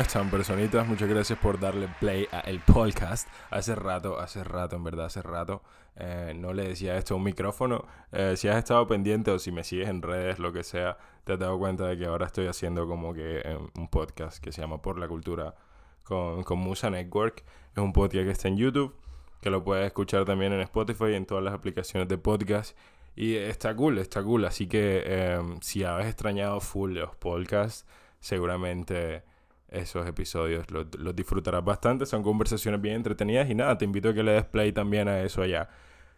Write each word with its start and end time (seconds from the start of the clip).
Están, 0.00 0.30
personitas? 0.30 0.88
Muchas 0.88 1.08
gracias 1.08 1.38
por 1.38 1.60
darle 1.60 1.88
play 2.00 2.26
a 2.32 2.40
el 2.40 2.58
podcast. 2.60 3.28
Hace 3.50 3.74
rato, 3.74 4.18
hace 4.18 4.42
rato, 4.42 4.74
en 4.74 4.82
verdad, 4.82 5.06
hace 5.06 5.22
rato, 5.22 5.62
eh, 5.96 6.32
no 6.34 6.52
le 6.52 6.68
decía 6.68 6.96
esto 6.96 7.14
a 7.14 7.16
un 7.16 7.22
micrófono. 7.22 7.86
Eh, 8.10 8.34
si 8.36 8.48
has 8.48 8.56
estado 8.56 8.86
pendiente 8.88 9.30
o 9.30 9.38
si 9.38 9.52
me 9.52 9.62
sigues 9.62 9.88
en 9.88 10.02
redes, 10.02 10.38
lo 10.40 10.52
que 10.52 10.64
sea, 10.64 10.98
te 11.22 11.34
has 11.34 11.38
dado 11.38 11.58
cuenta 11.58 11.86
de 11.86 11.96
que 11.96 12.06
ahora 12.06 12.26
estoy 12.26 12.48
haciendo 12.48 12.88
como 12.88 13.14
que 13.14 13.42
eh, 13.44 13.58
un 13.76 13.88
podcast 13.88 14.42
que 14.42 14.50
se 14.50 14.62
llama 14.62 14.82
Por 14.82 14.98
la 14.98 15.06
Cultura 15.06 15.54
con, 16.02 16.42
con 16.42 16.58
Musa 16.58 16.90
Network. 16.90 17.44
Es 17.72 17.78
un 17.78 17.92
podcast 17.92 18.24
que 18.24 18.30
está 18.30 18.48
en 18.48 18.56
YouTube, 18.56 18.96
que 19.40 19.50
lo 19.50 19.62
puedes 19.62 19.86
escuchar 19.86 20.24
también 20.24 20.52
en 20.52 20.60
Spotify 20.60 21.10
y 21.10 21.14
en 21.14 21.26
todas 21.26 21.44
las 21.44 21.54
aplicaciones 21.54 22.08
de 22.08 22.18
podcast. 22.18 22.76
Y 23.20 23.34
está 23.34 23.74
cool, 23.74 23.98
está 23.98 24.22
cool. 24.22 24.44
Así 24.44 24.68
que 24.68 25.40
si 25.60 25.82
habéis 25.82 26.10
extrañado 26.10 26.60
full 26.60 26.92
los 26.92 27.16
podcasts, 27.16 27.84
seguramente 28.20 29.24
esos 29.68 30.06
episodios. 30.06 30.70
Los, 30.70 30.86
disfrutarás 31.16 31.64
bastante, 31.64 32.06
son 32.06 32.22
conversaciones 32.22 32.80
bien 32.80 32.94
entretenidas 32.94 33.50
y 33.50 33.56
nada, 33.56 33.76
te 33.76 33.84
invito 33.84 34.10
a 34.10 34.14
que 34.14 34.22
le 34.22 34.32
des 34.32 34.44
play 34.44 34.70
también 34.72 35.08
a 35.08 35.20
eso 35.22 35.42
allá. 35.42 35.68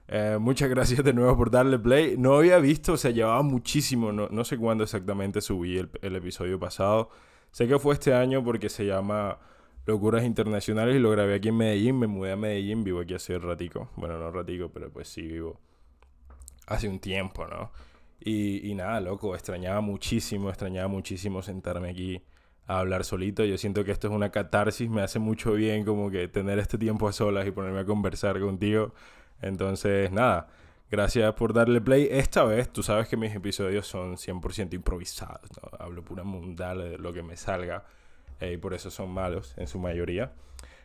Eh, 0.09 0.37
muchas 0.39 0.69
gracias 0.69 1.03
de 1.03 1.15
nuevo 1.15 1.34
por 1.39 1.51
darle 1.51 1.78
play. 1.78 2.19
No 2.19 2.37
había 2.37 2.59
visto, 2.59 2.93
o 2.93 2.97
sea, 2.98 3.12
llevaba 3.12 3.43
muchísimo, 3.43 4.12
no, 4.12 4.28
no 4.28 4.45
sé 4.45 4.59
cuándo 4.59 4.84
exactamente 4.84 5.41
subí 5.41 5.78
el, 5.78 5.89
el, 6.03 6.17
episodio 6.17 6.61
pasado. 6.61 7.09
Sé 7.51 7.67
que 7.67 7.78
fue 7.78 7.95
este 7.95 8.12
año 8.12 8.45
porque 8.45 8.69
se 8.69 8.84
llama 8.84 9.39
Locuras 9.87 10.25
Internacionales 10.25 10.97
y 10.97 10.98
lo 10.98 11.11
grabé 11.11 11.37
aquí 11.37 11.48
en 11.48 11.56
Medellín. 11.56 11.98
Me 11.98 12.06
mudé 12.09 12.33
a 12.33 12.37
Medellín, 12.37 12.84
vivo 12.84 13.01
aquí 13.01 13.15
hace 13.15 13.39
ratico. 13.39 13.89
Bueno, 13.97 14.19
no 14.19 14.31
ratico, 14.31 14.69
pero 14.69 14.91
pues 14.93 15.09
sí 15.09 15.23
vivo 15.23 15.59
hace 16.70 16.88
un 16.88 16.98
tiempo, 17.00 17.46
¿no? 17.46 17.70
Y, 18.20 18.70
y 18.70 18.74
nada, 18.74 19.00
loco, 19.00 19.34
extrañaba 19.34 19.80
muchísimo, 19.80 20.48
extrañaba 20.48 20.88
muchísimo 20.88 21.42
sentarme 21.42 21.90
aquí 21.90 22.22
a 22.66 22.78
hablar 22.78 23.04
solito. 23.04 23.44
Yo 23.44 23.58
siento 23.58 23.84
que 23.84 23.90
esto 23.92 24.08
es 24.08 24.14
una 24.14 24.30
catarsis, 24.30 24.88
me 24.88 25.02
hace 25.02 25.18
mucho 25.18 25.52
bien 25.52 25.84
como 25.84 26.10
que 26.10 26.28
tener 26.28 26.58
este 26.58 26.78
tiempo 26.78 27.08
a 27.08 27.12
solas 27.12 27.46
y 27.46 27.50
ponerme 27.50 27.80
a 27.80 27.84
conversar 27.84 28.41
contigo. 28.41 28.94
Entonces, 29.42 30.12
nada, 30.12 30.48
gracias 30.91 31.34
por 31.34 31.52
darle 31.52 31.80
play. 31.80 32.08
Esta 32.10 32.44
vez, 32.44 32.72
tú 32.72 32.82
sabes 32.82 33.08
que 33.08 33.16
mis 33.16 33.34
episodios 33.34 33.86
son 33.86 34.16
100% 34.16 34.74
improvisados, 34.74 35.50
hablo 35.78 36.04
pura 36.04 36.22
mundal 36.22 36.78
de 36.78 36.98
lo 36.98 37.12
que 37.12 37.22
me 37.22 37.36
salga 37.36 37.84
eh, 38.38 38.52
y 38.52 38.56
por 38.56 38.74
eso 38.74 38.91
son 38.91 39.10
malos 39.10 39.54
en 39.56 39.66
su 39.66 39.78
mayoría. 39.78 40.32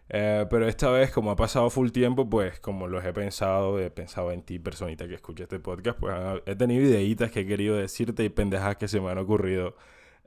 Eh, 0.10 0.46
pero 0.50 0.68
esta 0.68 0.90
vez, 0.92 1.12
como 1.12 1.32
ha 1.32 1.36
pasado 1.36 1.70
full 1.70 1.90
tiempo, 1.90 2.30
pues 2.30 2.60
como 2.60 2.88
los 2.88 3.04
he 3.06 3.14
pensado, 3.14 3.80
he 3.80 3.90
pensado 3.90 4.32
en 4.32 4.44
ti, 4.44 4.60
personita 4.60 5.08
que 5.08 5.16
escucha 5.16 5.44
este 5.44 5.60
podcast, 5.60 6.00
pues 6.00 6.14
he 6.46 6.56
tenido 6.56 6.84
ideitas 6.84 7.32
que 7.32 7.42
he 7.42 7.48
querido 7.48 7.76
decirte 7.76 8.24
y 8.24 8.30
pendejas 8.30 8.78
que 8.78 8.88
se 8.88 9.02
me 9.02 9.10
han 9.10 9.18
ocurrido 9.18 9.76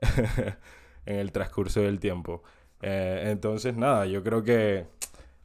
en 1.05 1.15
el 1.15 1.31
transcurso 1.31 1.81
del 1.81 1.99
tiempo. 1.99 2.43
Eh, 2.81 3.23
entonces, 3.27 3.75
nada, 3.75 4.05
yo 4.05 4.23
creo 4.23 4.43
que 4.43 4.87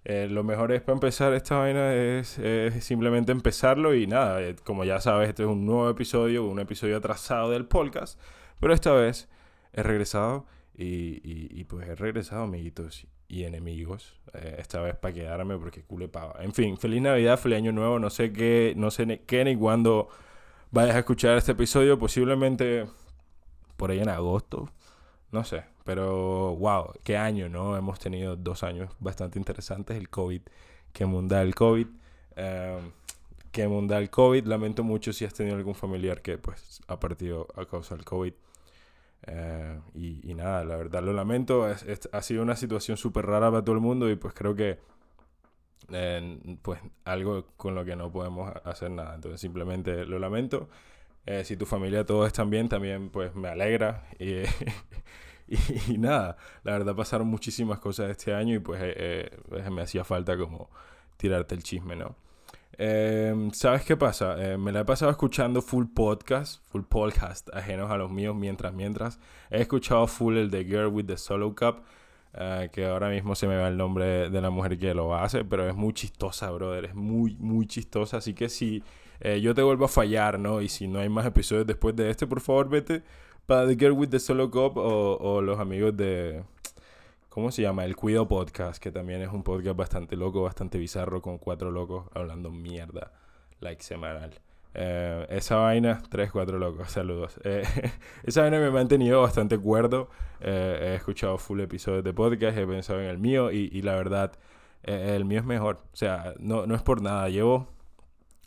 eh, 0.05 0.28
lo 0.31 0.45
mejor 0.45 0.72
es 0.72 0.83
para 0.83 0.95
empezar 0.95 1.33
esta 1.34 1.56
vaina 1.59 1.95
es, 1.95 2.39
simplemente 2.81 3.33
empezarlo 3.33 3.95
y 3.95 4.06
nada, 4.06 4.43
eh, 4.43 4.56
como 4.65 4.84
ya 4.84 5.01
sabes, 5.01 5.31
este 5.31 5.45
es 5.45 5.49
un 5.49 5.65
nuevo 5.66 5.89
episodio, 5.89 6.45
un 6.47 6.61
episodio 6.61 6.99
atrasado 6.99 7.51
del 7.51 7.66
podcast, 7.66 8.21
pero 8.61 8.75
esta 8.75 8.93
vez 8.93 9.28
he 9.72 9.83
regresado 9.83 10.47
y, 10.77 11.21
y, 11.25 11.65
pues 11.65 11.89
he 11.89 11.95
regresado, 11.95 12.43
amiguitos 12.45 13.06
y 13.28 13.44
enemigos, 13.44 14.14
esta 14.32 14.80
vez 14.80 14.96
para 14.96 15.14
quedarme 15.14 15.56
porque 15.58 15.82
cule 15.82 16.08
pava. 16.08 16.42
En 16.42 16.52
fin, 16.52 16.76
feliz 16.76 17.02
Navidad, 17.02 17.38
feliz 17.38 17.58
Año 17.58 17.72
Nuevo, 17.72 17.98
no 17.98 18.10
sé 18.10 18.32
qué, 18.32 18.74
no 18.76 18.90
sé 18.90 19.22
qué 19.26 19.44
ni 19.44 19.56
cuándo 19.56 20.08
vayas 20.70 20.96
a 20.96 21.00
escuchar 21.00 21.36
este 21.36 21.52
episodio, 21.52 21.98
posiblemente 21.98 22.86
por 23.76 23.90
ahí 23.90 24.00
en 24.00 24.08
agosto, 24.08 24.70
no 25.32 25.44
sé, 25.44 25.64
pero 25.84 26.56
wow, 26.56 26.92
qué 27.02 27.16
año, 27.16 27.48
¿no? 27.48 27.76
Hemos 27.76 27.98
tenido 27.98 28.36
dos 28.36 28.62
años 28.62 28.90
bastante 29.00 29.38
interesantes. 29.38 29.96
El 29.96 30.08
COVID, 30.08 30.41
qué 30.92 31.06
munda 31.06 31.42
el 31.42 31.54
COVID. 31.54 31.86
Eh, 32.36 32.78
qué 33.52 33.68
munda 33.68 33.98
el 33.98 34.10
COVID. 34.10 34.46
Lamento 34.46 34.82
mucho 34.82 35.12
si 35.12 35.24
has 35.24 35.34
tenido 35.34 35.56
algún 35.56 35.74
familiar 35.74 36.22
que 36.22 36.38
pues 36.38 36.80
ha 36.88 36.98
partido 36.98 37.48
a 37.56 37.66
causa 37.66 37.94
del 37.94 38.04
COVID. 38.04 38.32
Eh, 39.26 39.80
y, 39.94 40.34
nada, 40.34 40.64
la 40.64 40.76
verdad 40.76 41.02
lo 41.02 41.12
lamento. 41.12 41.64
ha 41.64 42.22
sido 42.22 42.42
una 42.42 42.56
situación 42.56 42.96
súper 42.96 43.26
rara 43.26 43.50
para 43.50 43.64
todo 43.64 43.74
el 43.74 43.80
mundo 43.80 44.10
y 44.10 44.16
pues 44.16 44.34
creo 44.34 44.54
que 44.54 44.78
pues 46.62 46.80
algo 47.04 47.46
con 47.56 47.74
lo 47.74 47.84
que 47.84 47.96
no 47.96 48.10
podemos 48.10 48.52
hacer 48.64 48.90
nada. 48.90 49.14
Entonces 49.14 49.40
simplemente 49.40 50.04
lo 50.04 50.18
lamento. 50.18 50.68
Eh, 51.26 51.44
si 51.44 51.56
tu 51.56 51.64
familia 51.64 52.04
todos 52.04 52.26
están 52.26 52.50
bien, 52.50 52.68
también 52.68 53.10
pues 53.10 53.34
me 53.34 53.48
alegra. 53.48 54.06
Y, 54.18 54.44
nada, 55.98 56.36
la 56.62 56.72
verdad 56.72 56.94
pasaron 56.94 57.26
muchísimas 57.28 57.78
cosas 57.78 58.10
este 58.10 58.34
año 58.34 58.54
y 58.54 58.58
pues 58.58 58.80
eh, 58.82 59.30
eh, 59.52 59.70
me 59.70 59.82
hacía 59.82 60.04
falta 60.04 60.36
como 60.36 60.70
tirarte 61.16 61.54
el 61.54 61.62
chisme, 61.62 61.96
¿no? 61.96 62.16
Em, 62.78 63.50
¿Sabes 63.52 63.84
qué 63.84 63.96
pasa? 63.96 64.36
me 64.58 64.72
la 64.72 64.80
he 64.80 64.84
pasado 64.84 65.10
escuchando 65.10 65.62
full 65.62 65.86
podcast, 65.94 66.62
full 66.70 66.82
podcast 66.82 67.48
ajenos 67.54 67.90
a 67.90 67.96
los 67.96 68.10
míos 68.10 68.34
mientras, 68.34 68.72
mientras. 68.72 69.18
He 69.50 69.60
escuchado 69.60 70.06
full 70.06 70.36
el 70.36 70.50
de 70.50 70.64
Girl 70.64 70.88
with 70.88 71.06
the 71.06 71.16
Solo 71.16 71.54
Cup, 71.54 71.82
que 72.72 72.86
ahora 72.86 73.08
mismo 73.08 73.34
se 73.34 73.46
me 73.46 73.56
va 73.56 73.68
el 73.68 73.76
nombre 73.76 74.30
de 74.30 74.40
la 74.40 74.50
mujer 74.50 74.78
que 74.78 74.94
lo 74.94 75.14
hace, 75.14 75.44
pero 75.44 75.68
es 75.68 75.74
muy 75.74 75.92
chistosa, 75.92 76.50
brother, 76.50 76.86
es 76.86 76.94
muy, 76.94 77.36
muy 77.36 77.66
chistosa. 77.66 78.18
Así 78.18 78.34
que 78.34 78.48
si 78.48 78.82
eh, 79.20 79.41
yo 79.41 79.54
te 79.54 79.62
vuelvo 79.62 79.84
a 79.84 79.88
fallar, 79.88 80.38
¿no? 80.38 80.60
Y 80.60 80.68
si 80.68 80.88
no 80.88 81.00
hay 81.00 81.08
más 81.08 81.26
episodios 81.26 81.66
después 81.66 81.94
de 81.96 82.10
este, 82.10 82.26
por 82.26 82.41
favor, 82.41 82.68
vete 82.68 83.02
para 83.46 83.66
The 83.66 83.76
Girl 83.76 83.92
with 83.92 84.08
the 84.08 84.18
Solo 84.20 84.50
Cup 84.50 84.76
o 84.76 85.41
los 85.42 85.58
amigos 85.60 85.96
de... 85.96 86.42
¿Cómo 87.34 87.50
se 87.50 87.62
llama? 87.62 87.84
El 87.84 87.97
Cuido 87.97 88.28
Podcast, 88.28 88.81
que 88.81 88.93
también 88.93 89.21
es 89.21 89.28
un 89.28 89.43
podcast 89.43 89.77
bastante 89.77 90.15
loco, 90.15 90.45
bastante 90.45 90.78
bizarro, 90.78 91.21
con 91.21 91.39
cuatro 91.39 91.72
locos 91.72 92.06
hablando 92.15 92.53
mierda, 92.53 93.11
like 93.59 93.83
semanal. 93.83 94.31
Eh, 94.72 95.27
esa 95.31 95.56
vaina, 95.56 96.00
tres, 96.09 96.31
cuatro 96.31 96.61
locos, 96.61 96.93
saludos. 96.93 97.41
Eh, 97.43 97.65
esa 98.22 98.43
vaina 98.43 98.61
me 98.61 98.67
ha 98.67 98.71
mantenido 98.71 99.21
bastante 99.21 99.59
cuerdo. 99.59 100.11
he 100.41 100.95
escuchado 100.95 101.37
full 101.37 101.59
episodios 101.59 102.05
de 102.05 102.15
podcast, 102.15 102.56
he 102.56 102.69
pensado 102.69 103.00
en 103.00 103.06
el 103.06 103.19
mío 103.19 103.51
y, 103.51 103.83
la 103.83 103.97
verdad, 103.97 104.31
el 104.84 105.25
mío 105.25 105.41
es 105.41 105.45
mejor. 105.45 105.78
O 105.93 105.97
sea, 105.97 106.34
no, 106.39 106.66
no 106.66 106.77
es 106.77 106.83
por 106.83 107.03
nada. 107.03 107.28
Llevo 107.31 107.66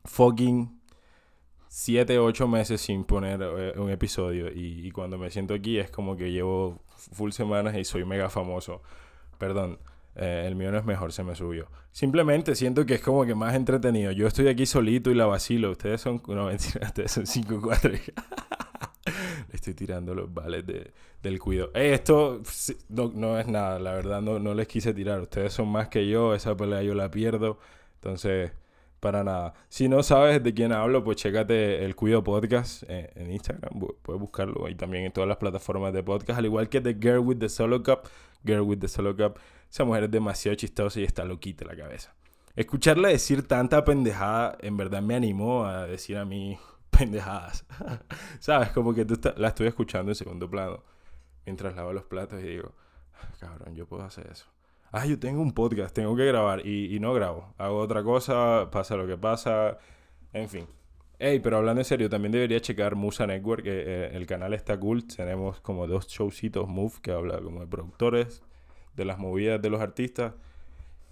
fucking 0.06 0.80
7, 1.68 2.19
8 2.19 2.48
meses 2.48 2.81
sin 2.81 3.04
poner 3.04 3.42
eh, 3.42 3.74
un 3.78 3.90
episodio. 3.90 4.50
Y, 4.50 4.90
cuando 4.92 5.18
me 5.18 5.30
siento 5.30 5.54
aquí 5.54 5.78
es 5.78 5.92
como 5.92 6.16
que 6.16 6.31
llevo 6.31 6.81
full 6.97 7.31
semanas 7.31 7.75
y 7.75 7.85
soy 7.85 8.05
mega 8.05 8.29
famoso. 8.29 8.81
Perdón, 9.38 9.79
eh, 10.15 10.45
el 10.47 10.55
mío 10.55 10.71
no 10.71 10.77
es 10.77 10.85
mejor, 10.85 11.11
se 11.13 11.23
me 11.23 11.35
subió. 11.35 11.67
Simplemente 11.91 12.55
siento 12.55 12.85
que 12.85 12.95
es 12.95 13.01
como 13.01 13.25
que 13.25 13.35
más 13.35 13.55
entretenido. 13.55 14.11
Yo 14.11 14.27
estoy 14.27 14.47
aquí 14.47 14.65
solito 14.65 15.11
y 15.11 15.15
la 15.15 15.25
vacilo. 15.25 15.71
Ustedes 15.71 16.01
son, 16.01 16.21
no, 16.27 16.47
ustedes 16.47 17.11
son 17.11 17.27
5, 17.27 17.59
4. 17.61 17.91
Le 17.91 17.99
estoy 19.53 19.73
tirando 19.73 20.13
los 20.13 20.33
vales 20.33 20.65
de, 20.65 20.91
del 21.21 21.39
cuido. 21.39 21.71
Eh, 21.73 21.94
esto 21.94 22.41
no, 22.89 23.11
no, 23.13 23.39
es 23.39 23.47
nada, 23.47 23.79
la 23.79 23.94
verdad 23.94 24.21
no, 24.21 24.39
no 24.39 24.53
les 24.53 24.67
quise 24.67 24.94
tirar. 24.94 25.21
Ustedes 25.21 25.53
son 25.53 25.69
más 25.69 25.88
que 25.88 26.07
yo, 26.07 26.35
esa 26.35 26.57
pelea 26.57 26.83
yo 26.83 26.94
la 26.94 27.09
pierdo. 27.09 27.57
Entonces 27.95 28.51
para 28.99 29.23
nada. 29.23 29.53
Si 29.69 29.88
no 29.88 30.03
sabes 30.03 30.44
de 30.44 30.53
quién 30.53 30.71
hablo, 30.71 31.03
pues 31.03 31.17
chécate 31.17 31.85
el 31.85 31.95
Cuido 31.95 32.23
Podcast 32.23 32.83
eh, 32.88 33.11
en 33.15 33.31
Instagram. 33.31 33.79
Puedes 34.01 34.19
buscarlo. 34.19 34.67
Y 34.69 34.75
también 34.75 35.05
en 35.05 35.11
todas 35.11 35.27
las 35.27 35.38
plataformas 35.38 35.94
de 35.94 36.03
podcast. 36.03 36.39
Al 36.39 36.45
igual 36.45 36.69
que 36.69 36.81
The 36.81 36.95
Girl 36.95 37.19
with 37.19 37.38
the 37.38 37.49
Solo 37.49 37.83
Cup. 37.83 38.09
Girl 38.44 38.61
with 38.61 38.79
the 38.79 38.88
Solo 38.88 39.15
Cup. 39.15 39.39
Esa 39.69 39.83
mujer 39.85 40.05
es 40.05 40.11
demasiado 40.11 40.55
chistosa 40.55 40.99
y 40.99 41.03
está 41.03 41.25
loquita 41.25 41.65
la 41.65 41.75
cabeza. 41.75 42.15
Escucharla 42.55 43.09
decir 43.09 43.47
tanta 43.47 43.83
pendejada 43.83 44.57
en 44.61 44.77
verdad 44.77 45.01
me 45.01 45.15
animó 45.15 45.65
a 45.65 45.85
decir 45.85 46.17
a 46.17 46.25
mí 46.25 46.57
pendejadas. 46.89 47.65
¿Sabes? 48.39 48.69
Como 48.69 48.94
que 48.94 49.05
tú 49.05 49.19
la 49.38 49.49
estoy 49.49 49.67
escuchando 49.67 50.11
en 50.11 50.15
segundo 50.15 50.49
plano 50.49 50.83
mientras 51.45 51.75
lavo 51.75 51.94
los 51.94 52.03
platos 52.03 52.41
y 52.41 52.47
digo, 52.47 52.73
ah, 53.13 53.29
cabrón, 53.39 53.75
yo 53.75 53.85
puedo 53.88 54.03
hacer 54.03 54.27
eso. 54.31 54.45
Ah, 54.99 55.05
yo 55.05 55.19
tengo 55.19 55.44
un 55.44 55.51
podcast, 55.51 55.94
tengo 55.94 56.15
que 56.15 56.25
grabar 56.25 56.65
y, 56.65 56.99
no 56.99 57.13
grabo. 57.13 57.53
Hago 57.59 57.77
otra 57.77 58.01
cosa, 58.01 58.69
pasa 58.71 58.95
lo 58.95 59.05
que 59.05 59.15
pasa, 59.15 59.77
en 60.33 60.49
fin. 60.49 60.65
Ey, 61.19 61.39
pero 61.39 61.57
hablando 61.57 61.81
en 61.81 61.85
serio, 61.85 62.09
también 62.09 62.31
debería 62.31 62.59
checar 62.61 62.95
Musa 62.95 63.27
Network, 63.27 63.61
que 63.61 63.83
eh, 63.85 64.09
el 64.13 64.25
canal 64.25 64.55
está 64.55 64.79
cool. 64.79 65.05
Tenemos 65.05 65.59
como 65.59 65.85
dos 65.85 66.07
showcitos 66.07 66.67
Move 66.67 66.94
que 67.03 67.11
habla 67.11 67.39
como 67.39 67.59
de 67.59 67.67
productores, 67.67 68.41
de 68.95 69.05
las 69.05 69.19
movidas 69.19 69.61
de 69.61 69.69
los 69.69 69.81
artistas. 69.81 70.33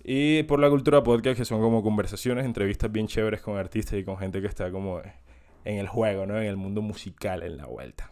Y 0.04 0.42
por 0.44 0.60
la 0.60 0.72
cultura 0.72 1.04
podcast, 1.04 1.38
que 1.38 1.46
son 1.46 1.62
como 1.62 1.84
conversaciones, 1.84 2.44
entrevistas 2.44 2.92
bien 2.92 3.06
chéveres 3.06 3.42
con 3.42 3.56
artistas 3.56 4.00
y 4.00 4.04
con 4.04 4.18
gente 4.18 4.42
que 4.42 4.48
está 4.48 4.72
como 4.72 5.00
en 5.64 5.78
el 5.78 5.88
juego, 5.88 6.26
¿no? 6.26 6.40
En 6.42 6.48
el 6.48 6.58
mundo 6.58 6.82
musical, 6.82 7.44
en 7.44 7.58
la 7.58 7.68
vuelta. 7.68 8.12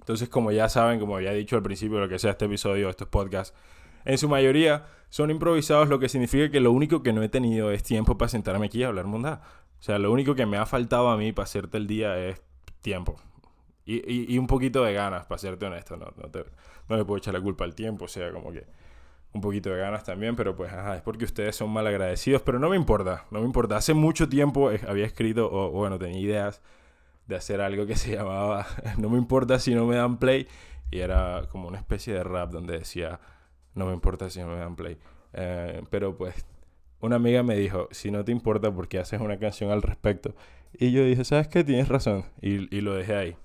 Entonces, 0.00 0.28
como 0.28 0.50
ya 0.50 0.68
saben, 0.68 0.98
como 0.98 1.14
había 1.14 1.30
dicho 1.30 1.54
al 1.54 1.62
principio, 1.62 2.00
lo 2.00 2.08
que 2.08 2.18
sea 2.18 2.32
este 2.32 2.46
episodio, 2.46 2.90
estos 2.90 3.06
podcasts, 3.06 3.56
en 4.04 4.18
su 4.18 4.28
mayoría 4.28 4.86
son 5.08 5.30
improvisados, 5.30 5.88
lo 5.88 5.98
que 5.98 6.08
significa 6.08 6.50
que 6.50 6.60
lo 6.60 6.72
único 6.72 7.02
que 7.02 7.12
no 7.12 7.22
he 7.22 7.28
tenido 7.28 7.72
es 7.72 7.82
tiempo 7.82 8.16
para 8.16 8.28
sentarme 8.28 8.66
aquí 8.66 8.78
y 8.78 8.84
hablar 8.84 9.06
mundada. 9.06 9.42
O 9.78 9.82
sea, 9.82 9.98
lo 9.98 10.12
único 10.12 10.34
que 10.34 10.46
me 10.46 10.56
ha 10.56 10.66
faltado 10.66 11.10
a 11.10 11.16
mí 11.16 11.32
para 11.32 11.44
hacerte 11.44 11.78
el 11.78 11.86
día 11.86 12.16
es 12.18 12.40
tiempo. 12.80 13.16
Y, 13.86 14.38
un 14.38 14.46
poquito 14.46 14.84
de 14.84 14.92
ganas, 14.92 15.26
para 15.26 15.38
serte 15.38 15.66
honesto. 15.66 15.96
No, 15.96 16.96
le 16.96 17.04
puedo 17.04 17.18
echar 17.18 17.34
la 17.34 17.40
culpa 17.40 17.64
al 17.64 17.74
tiempo, 17.74 18.04
o 18.04 18.08
sea, 18.08 18.30
como 18.30 18.52
que 18.52 18.66
un 19.32 19.40
poquito 19.40 19.70
de 19.70 19.78
ganas 19.78 20.04
también, 20.04 20.36
pero 20.36 20.54
pues 20.54 20.72
es 20.72 21.02
porque 21.02 21.24
ustedes 21.24 21.56
son 21.56 21.70
mal 21.70 21.86
agradecidos, 21.86 22.42
pero 22.42 22.60
no 22.60 22.68
me 22.68 22.76
importa, 22.76 23.26
no 23.32 23.40
me 23.40 23.46
importa. 23.46 23.76
Hace 23.76 23.94
mucho 23.94 24.28
tiempo 24.28 24.70
había 24.86 25.06
escrito, 25.06 25.50
o, 25.50 25.70
bueno, 25.70 25.98
tenía 25.98 26.20
ideas 26.20 26.62
de 27.26 27.36
hacer 27.36 27.60
algo 27.60 27.86
que 27.86 27.96
se 27.96 28.14
llamaba 28.14 28.66
No 28.98 29.08
me 29.10 29.18
importa 29.18 29.58
si 29.58 29.74
no 29.74 29.86
me 29.86 29.96
dan 29.96 30.18
play, 30.18 30.46
y 30.92 31.00
era 31.00 31.48
como 31.50 31.66
una 31.66 31.78
especie 31.78 32.14
de 32.14 32.22
rap 32.22 32.50
donde 32.52 32.78
decía 32.78 33.18
No 33.74 33.86
me 33.86 33.92
importa 33.92 34.30
si 34.30 34.40
no 34.40 34.48
me 34.48 34.56
dan 34.56 34.76
play. 34.76 34.96
Eh, 35.32 35.82
pero 35.90 36.16
pues 36.16 36.34
una 37.00 37.16
amiga 37.16 37.42
me 37.42 37.56
dijo, 37.56 37.88
si 37.90 38.10
no 38.10 38.24
te 38.24 38.32
importa, 38.32 38.72
porque 38.72 38.98
haces 38.98 39.20
una 39.20 39.38
canción 39.38 39.70
al 39.70 39.82
respecto? 39.82 40.34
Y 40.72 40.92
yo 40.92 41.04
dije, 41.04 41.24
¿sabes 41.24 41.48
qué? 41.48 41.64
Tienes 41.64 41.88
razón. 41.88 42.24
Y, 42.40 42.74
y 42.74 42.80
lo 42.80 42.94
dejé 42.94 43.16
ahí. 43.16 43.36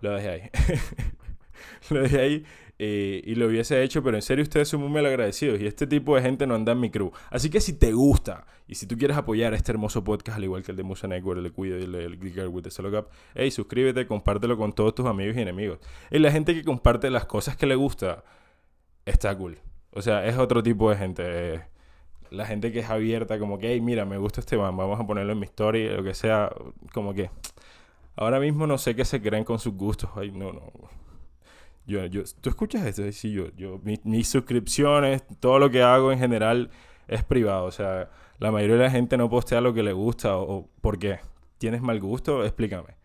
Lo 0.00 0.12
dejé 0.12 0.28
ahí. 0.28 0.50
lo 1.90 2.02
dejé 2.02 2.20
ahí 2.20 2.44
eh, 2.78 3.22
y 3.24 3.36
lo 3.36 3.46
hubiese 3.46 3.82
hecho, 3.82 4.02
pero 4.02 4.16
en 4.16 4.22
serio 4.22 4.42
ustedes 4.42 4.68
son 4.68 4.80
muy 4.80 4.90
mal 4.90 5.06
agradecidos 5.06 5.60
y 5.60 5.66
este 5.66 5.86
tipo 5.86 6.16
de 6.16 6.22
gente 6.22 6.46
no 6.46 6.54
anda 6.54 6.72
en 6.72 6.80
mi 6.80 6.90
crew. 6.90 7.12
Así 7.30 7.48
que 7.48 7.60
si 7.60 7.74
te 7.74 7.92
gusta 7.92 8.46
y 8.66 8.74
si 8.74 8.86
tú 8.86 8.96
quieres 8.98 9.16
apoyar 9.16 9.54
este 9.54 9.70
hermoso 9.72 10.02
podcast, 10.02 10.38
al 10.38 10.44
igual 10.44 10.64
que 10.64 10.72
el 10.72 10.76
de 10.76 10.82
Musa 10.82 11.06
Network, 11.06 11.38
el 11.38 11.44
de 11.44 11.50
Cuido 11.50 11.78
y 11.78 11.84
el 11.84 11.92
de 11.92 12.30
Girl 12.30 12.48
with 12.48 12.64
the 12.64 12.70
Solo 12.70 12.90
Cup, 12.90 13.10
hey, 13.34 13.50
suscríbete, 13.50 14.06
compártelo 14.06 14.56
con 14.56 14.72
todos 14.72 14.94
tus 14.94 15.06
amigos 15.06 15.36
y 15.36 15.40
enemigos. 15.40 15.78
Y 16.10 16.18
la 16.18 16.32
gente 16.32 16.52
que 16.54 16.64
comparte 16.64 17.10
las 17.10 17.26
cosas 17.26 17.56
que 17.56 17.66
le 17.66 17.76
gusta, 17.76 18.24
está 19.04 19.36
cool. 19.36 19.58
O 19.92 20.02
sea, 20.02 20.26
es 20.26 20.36
otro 20.38 20.62
tipo 20.62 20.90
de 20.90 20.96
gente. 20.96 21.64
la 22.30 22.46
gente 22.46 22.72
que 22.72 22.80
es 22.80 22.90
abierta, 22.90 23.38
como 23.38 23.58
que, 23.58 23.72
hey, 23.72 23.80
mira, 23.80 24.04
me 24.04 24.18
gusta 24.18 24.40
este 24.40 24.56
man, 24.56 24.76
vamos 24.76 24.98
a 25.00 25.06
ponerlo 25.06 25.32
en 25.32 25.38
mi 25.38 25.46
story, 25.46 25.88
lo 25.88 26.02
que 26.02 26.14
sea, 26.14 26.50
como 26.92 27.14
que... 27.14 27.30
Ahora 28.16 28.38
mismo 28.38 28.66
no 28.66 28.78
sé 28.78 28.94
qué 28.94 29.04
se 29.04 29.20
creen 29.20 29.44
con 29.44 29.58
sus 29.58 29.74
gustos. 29.74 30.08
Ay, 30.14 30.30
no, 30.30 30.52
no. 30.52 30.72
Yo, 31.86 32.06
yo, 32.06 32.22
¿Tú 32.40 32.48
escuchas 32.48 32.86
esto? 32.86 33.10
Sí, 33.12 33.32
yo, 33.32 33.50
yo, 33.56 33.80
mis 34.04 34.28
suscripciones, 34.28 35.24
todo 35.40 35.58
lo 35.58 35.70
que 35.70 35.82
hago 35.82 36.12
en 36.12 36.18
general 36.18 36.70
es 37.08 37.24
privado. 37.24 37.66
O 37.66 37.72
sea, 37.72 38.10
la 38.38 38.50
mayoría 38.50 38.76
de 38.76 38.82
la 38.84 38.90
gente 38.90 39.16
no 39.16 39.28
postea 39.28 39.60
lo 39.60 39.74
que 39.74 39.82
le 39.82 39.92
gusta. 39.92 40.36
O, 40.38 40.68
¿Por 40.80 40.98
qué? 40.98 41.18
¿Tienes 41.58 41.82
mal 41.82 42.00
gusto? 42.00 42.44
Explícame. 42.44 42.96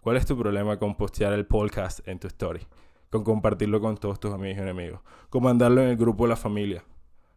¿Cuál 0.00 0.16
es 0.16 0.26
tu 0.26 0.36
problema 0.38 0.78
con 0.78 0.96
postear 0.96 1.32
el 1.32 1.46
podcast 1.46 2.06
en 2.08 2.18
tu 2.18 2.26
story? 2.28 2.60
Con 3.10 3.24
compartirlo 3.24 3.80
con 3.80 3.96
todos 3.96 4.20
tus 4.20 4.32
amigos 4.32 4.58
y 4.58 4.60
enemigos. 4.60 5.00
Con 5.30 5.42
mandarlo 5.42 5.82
en 5.82 5.88
el 5.88 5.96
grupo 5.96 6.24
de 6.24 6.30
la 6.30 6.36
familia. 6.36 6.84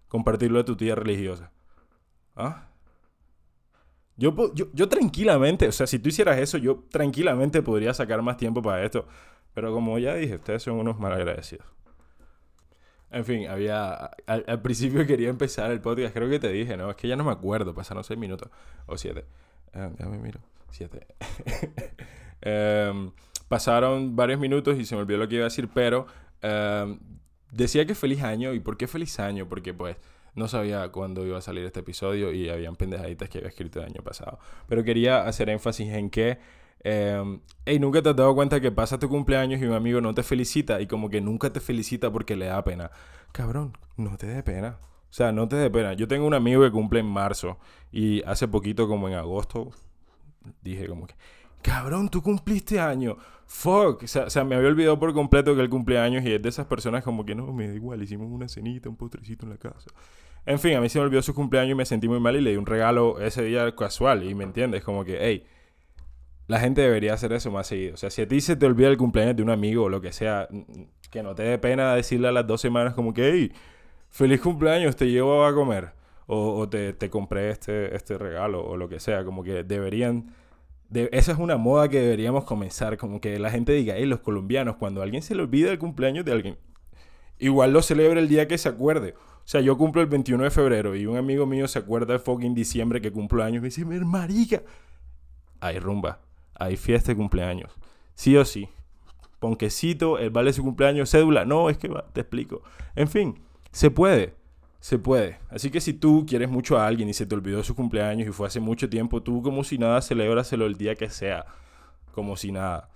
Compartirlo 0.08 0.58
de 0.60 0.64
tu 0.66 0.76
tía 0.76 0.96
religiosa. 0.96 1.52
¿Ah? 2.36 2.68
Yo, 4.18 4.54
yo, 4.54 4.68
yo 4.74 4.90
tranquilamente, 4.90 5.68
o 5.68 5.72
sea, 5.72 5.88
si 5.88 5.98
tú 5.98 6.10
hicieras 6.10 6.38
eso, 6.38 6.58
yo 6.58 6.84
tranquilamente 6.92 7.62
podría 7.62 7.94
sacar 7.94 8.22
más 8.22 8.38
tiempo 8.38 8.62
para 8.62 8.84
esto. 8.84 9.08
Pero 9.54 9.74
como 9.74 9.98
ya 10.00 10.16
dije, 10.16 10.36
ustedes 10.36 10.64
son 10.64 10.76
unos 10.76 11.00
malagradecidos. 11.00 11.66
En 13.12 13.26
fin, 13.26 13.48
había. 13.48 14.12
Al, 14.26 14.62
principio 14.62 15.06
quería 15.06 15.30
empezar 15.30 15.70
el 15.72 15.82
podcast, 15.82 16.14
creo 16.14 16.30
que 16.30 16.40
te 16.40 16.50
dije, 16.50 16.78
¿no? 16.78 16.90
Es 16.90 16.96
que 16.96 17.10
ya 17.10 17.18
no 17.18 17.26
me 17.26 17.32
acuerdo, 17.32 17.74
pasaron 17.74 18.04
seis 18.04 18.18
minutos 18.18 18.50
o 18.86 18.98
siete. 18.98 19.26
Eh, 19.74 19.92
ya 20.00 20.06
me 20.06 20.18
miro, 20.18 20.40
siete. 20.70 21.08
Em, 22.44 23.12
pasaron 23.52 24.16
varios 24.16 24.40
minutos 24.40 24.80
y 24.80 24.86
se 24.86 24.96
me 24.96 25.02
olvidó 25.02 25.20
lo 25.20 25.28
que 25.28 25.36
iba 25.36 25.44
a 25.44 25.50
decir, 25.50 25.68
pero 25.74 26.08
em, 26.42 26.98
decía 27.52 27.86
que 27.86 27.96
feliz 27.96 28.24
año. 28.24 28.54
¿Y 28.54 28.62
por 28.62 28.78
qué 28.78 28.88
feliz 28.88 29.20
año? 29.20 29.50
Porque 29.50 29.74
pues 29.74 29.98
no 30.36 30.48
sabía 30.48 30.88
cuándo 30.88 31.26
iba 31.26 31.38
a 31.38 31.42
salir 31.42 31.66
este 31.66 31.82
episodio 31.82 32.32
y 32.32 32.50
habían 32.50 32.78
pendejaditas 32.78 33.28
que 33.28 33.40
había 33.40 33.50
escrito 33.50 33.80
el 33.80 33.88
año 33.88 34.02
pasado. 34.04 34.40
Pero 34.70 34.86
quería 34.86 35.28
hacer 35.28 35.50
énfasis 35.50 35.90
en 35.90 36.10
que 36.10 36.40
eh, 36.86 37.40
hey, 37.66 37.78
nunca 37.78 38.02
te 38.02 38.08
has 38.08 38.16
dado 38.16 38.34
cuenta 38.34 38.62
que 38.62 38.72
pasa 38.72 38.98
tu 38.98 39.10
cumpleaños 39.10 39.62
y 39.62 39.66
un 39.66 39.74
amigo 39.74 40.00
no 40.00 40.14
te 40.14 40.24
felicita 40.24 40.80
y 40.80 40.88
como 40.88 41.10
que 41.10 41.20
nunca 41.20 41.52
te 41.52 41.60
felicita 41.60 42.10
porque 42.10 42.38
le 42.38 42.46
da 42.46 42.64
pena. 42.64 42.90
Cabrón, 43.34 43.78
no 43.98 44.16
te 44.16 44.28
dé 44.28 44.44
pena. 44.44 44.78
O 45.10 45.14
sea, 45.14 45.34
no 45.34 45.50
te 45.50 45.58
dé 45.58 45.70
pena. 45.70 45.92
Yo 45.92 46.08
tengo 46.08 46.26
un 46.26 46.34
amigo 46.36 46.64
que 46.64 46.72
cumple 46.72 47.02
en 47.02 47.06
marzo 47.08 47.58
y 47.92 48.24
hace 48.24 48.48
poquito, 48.48 48.88
como 48.88 49.10
en 49.10 49.16
agosto, 49.16 49.72
dije 50.62 50.88
como 50.88 51.06
que, 51.06 51.16
cabrón, 51.62 52.10
tú 52.10 52.22
cumpliste 52.22 52.80
año. 52.80 53.18
Fuck. 53.46 54.04
O 54.04 54.08
sea, 54.08 54.44
me 54.44 54.56
había 54.56 54.70
olvidado 54.70 55.00
por 55.00 55.14
completo 55.14 55.56
que 55.56 55.62
él 55.62 55.70
cumpleaños 55.70 56.24
y 56.24 56.34
es 56.34 56.42
de 56.42 56.50
esas 56.50 56.66
personas 56.68 57.04
como 57.04 57.26
que 57.26 57.36
no, 57.36 57.52
me 57.54 57.68
da 57.68 57.74
igual, 57.74 58.02
hicimos 58.02 58.28
una 58.30 58.48
cenita, 58.48 58.90
un 58.90 58.96
postrecito 58.96 59.46
en 59.46 59.52
la 59.52 59.58
casa. 59.58 59.90
En 60.46 60.58
fin, 60.60 60.76
a 60.76 60.82
mí 60.82 60.90
se 60.90 61.00
me 61.00 61.06
olvidó 61.06 61.22
su 61.22 61.36
cumpleaños 61.36 61.72
y 61.72 61.76
me 61.76 61.86
sentí 61.86 62.08
muy 62.08 62.20
mal 62.20 62.36
y 62.36 62.42
le 62.42 62.52
di 62.52 62.58
un 62.58 62.66
regalo 62.66 63.20
ese 63.20 63.44
día 63.44 63.76
casual 63.76 64.24
y 64.24 64.34
me 64.34 64.44
entiendes, 64.44 64.84
como 64.84 65.04
que, 65.06 65.18
hey 65.22 65.46
la 66.52 66.60
gente 66.60 66.82
debería 66.82 67.14
hacer 67.14 67.32
eso 67.32 67.50
más 67.50 67.68
seguido. 67.68 67.94
O 67.94 67.98
sea, 67.98 68.10
si 68.10 68.22
a 68.22 68.28
ti 68.28 68.42
se 68.42 68.58
te 68.58 68.66
olvida 68.66 68.90
el 68.90 68.98
cumpleaños 68.98 69.38
de 69.38 69.42
un 69.42 69.50
amigo 69.50 69.86
o 69.86 69.90
lo 69.90 70.02
que 70.02 70.12
sea, 70.12 70.50
que 71.10 71.24
no 71.24 71.34
te 71.34 71.44
dé 71.44 71.58
pena 71.58 71.96
decirle 71.96 72.28
a 72.28 72.34
las 72.34 72.46
dos 72.46 72.60
semanas 72.60 72.94
como 72.94 73.14
que, 73.14 73.32
hey, 73.32 73.54
feliz 74.10 74.42
cumpleaños, 74.42 74.98
te 74.98 75.10
llevo 75.10 75.46
a 75.46 75.54
comer. 75.54 75.94
O, 76.28 76.68
te, 76.70 76.94
te, 76.94 77.10
compré 77.10 77.50
este, 77.50 77.94
este 77.96 78.18
regalo 78.18 78.66
o 78.66 78.78
lo 78.78 78.88
que 78.88 79.00
sea. 79.00 79.24
Como 79.26 79.44
que 79.44 79.64
deberían... 79.64 80.34
De, 80.92 81.10
esa 81.12 81.32
es 81.32 81.40
una 81.40 81.58
moda 81.58 81.90
que 81.90 82.00
deberíamos 82.00 82.44
comenzar. 82.44 82.98
Como 82.98 83.20
que 83.20 83.40
la 83.40 83.50
gente 83.50 83.72
diga, 83.72 83.96
hey, 83.98 84.06
los 84.06 84.20
colombianos, 84.20 84.76
cuando 84.76 85.02
alguien 85.02 85.24
se 85.24 85.34
le 85.34 85.42
olvida 85.42 85.72
el 85.72 85.80
cumpleaños 85.80 86.24
de 86.24 86.34
alguien, 86.34 86.58
igual 87.40 87.74
lo 87.74 87.82
celebra 87.82 88.20
el 88.20 88.28
día 88.28 88.48
que 88.48 88.60
se 88.60 88.70
acuerde. 88.70 89.16
O 89.44 89.48
sea, 89.48 89.62
yo 89.62 89.78
cumplo 89.78 90.02
el 90.02 90.08
21 90.08 90.44
de 90.44 90.52
febrero 90.52 90.96
y 90.96 91.08
un 91.08 91.18
amigo 91.18 91.48
mío 91.48 91.68
se 91.68 91.80
acuerda 91.80 92.14
de 92.14 92.20
fucking 92.20 92.54
diciembre 92.54 93.02
que 93.02 93.12
cumplo 93.12 93.44
años 93.44 93.58
y 93.58 93.62
me 93.86 93.96
dice, 93.96 94.06
marica, 94.06 94.62
hay 95.60 95.80
rumba 95.80 96.20
hay 96.62 96.78
fiesta 96.78 97.12
de 97.12 97.16
cumpleaños. 97.16 97.72
Sí 98.14 98.38
o 98.38 98.46
sí. 98.46 98.70
Ponquecito, 99.40 100.20
el 100.20 100.30
vale 100.30 100.54
su 100.54 100.64
cumpleaños, 100.64 101.10
cédula. 101.10 101.44
No, 101.44 101.70
es 101.70 101.78
que 101.78 101.90
te 102.14 102.22
explico. 102.22 102.62
En 102.96 103.08
fin, 103.08 103.40
se 103.72 103.90
puede. 103.90 104.36
Se 104.82 104.98
puede. 104.98 105.38
Así 105.50 105.70
que 105.70 105.80
si 105.80 105.94
tú 105.94 106.26
quieres 106.28 106.50
mucho 106.50 106.78
a 106.78 106.88
alguien 106.88 107.08
y 107.08 107.14
se 107.14 107.28
te 107.28 107.36
olvidó 107.36 107.64
su 107.64 107.76
cumpleaños 107.76 108.28
y 108.28 108.32
fue 108.32 108.48
hace 108.48 108.60
mucho 108.60 108.90
tiempo, 108.90 109.22
tú 109.22 109.44
como 109.44 109.64
si 109.64 109.78
nada 109.78 110.02
celébraselo 110.02 110.66
el 110.66 110.76
día 110.76 110.96
que 110.96 111.10
sea. 111.10 111.46
Como 112.14 112.36
si 112.36 112.52
nada. 112.52 112.90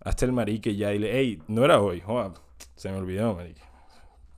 Hasta 0.00 0.24
el 0.24 0.32
marique 0.32 0.76
ya 0.76 0.90
dile, 0.90 1.10
hey, 1.12 1.42
no 1.48 1.64
era 1.64 1.80
hoy. 1.80 2.02
se 2.76 2.90
me 2.90 2.98
olvidó, 2.98 3.34
marique. 3.34 3.62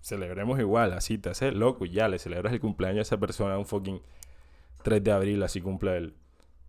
Celebremos 0.00 0.58
igual, 0.58 0.94
así 0.94 1.18
te 1.18 1.28
haces 1.28 1.52
loco 1.52 1.84
y 1.84 1.90
ya 1.90 2.08
le 2.08 2.18
celebras 2.18 2.52
el 2.54 2.60
cumpleaños 2.60 3.00
a 3.00 3.02
esa 3.02 3.18
persona 3.18 3.58
un 3.58 3.66
fucking 3.66 4.00
3 4.82 5.04
de 5.04 5.12
abril, 5.12 5.42
así 5.42 5.60
cumple 5.60 5.96
el 5.98 6.14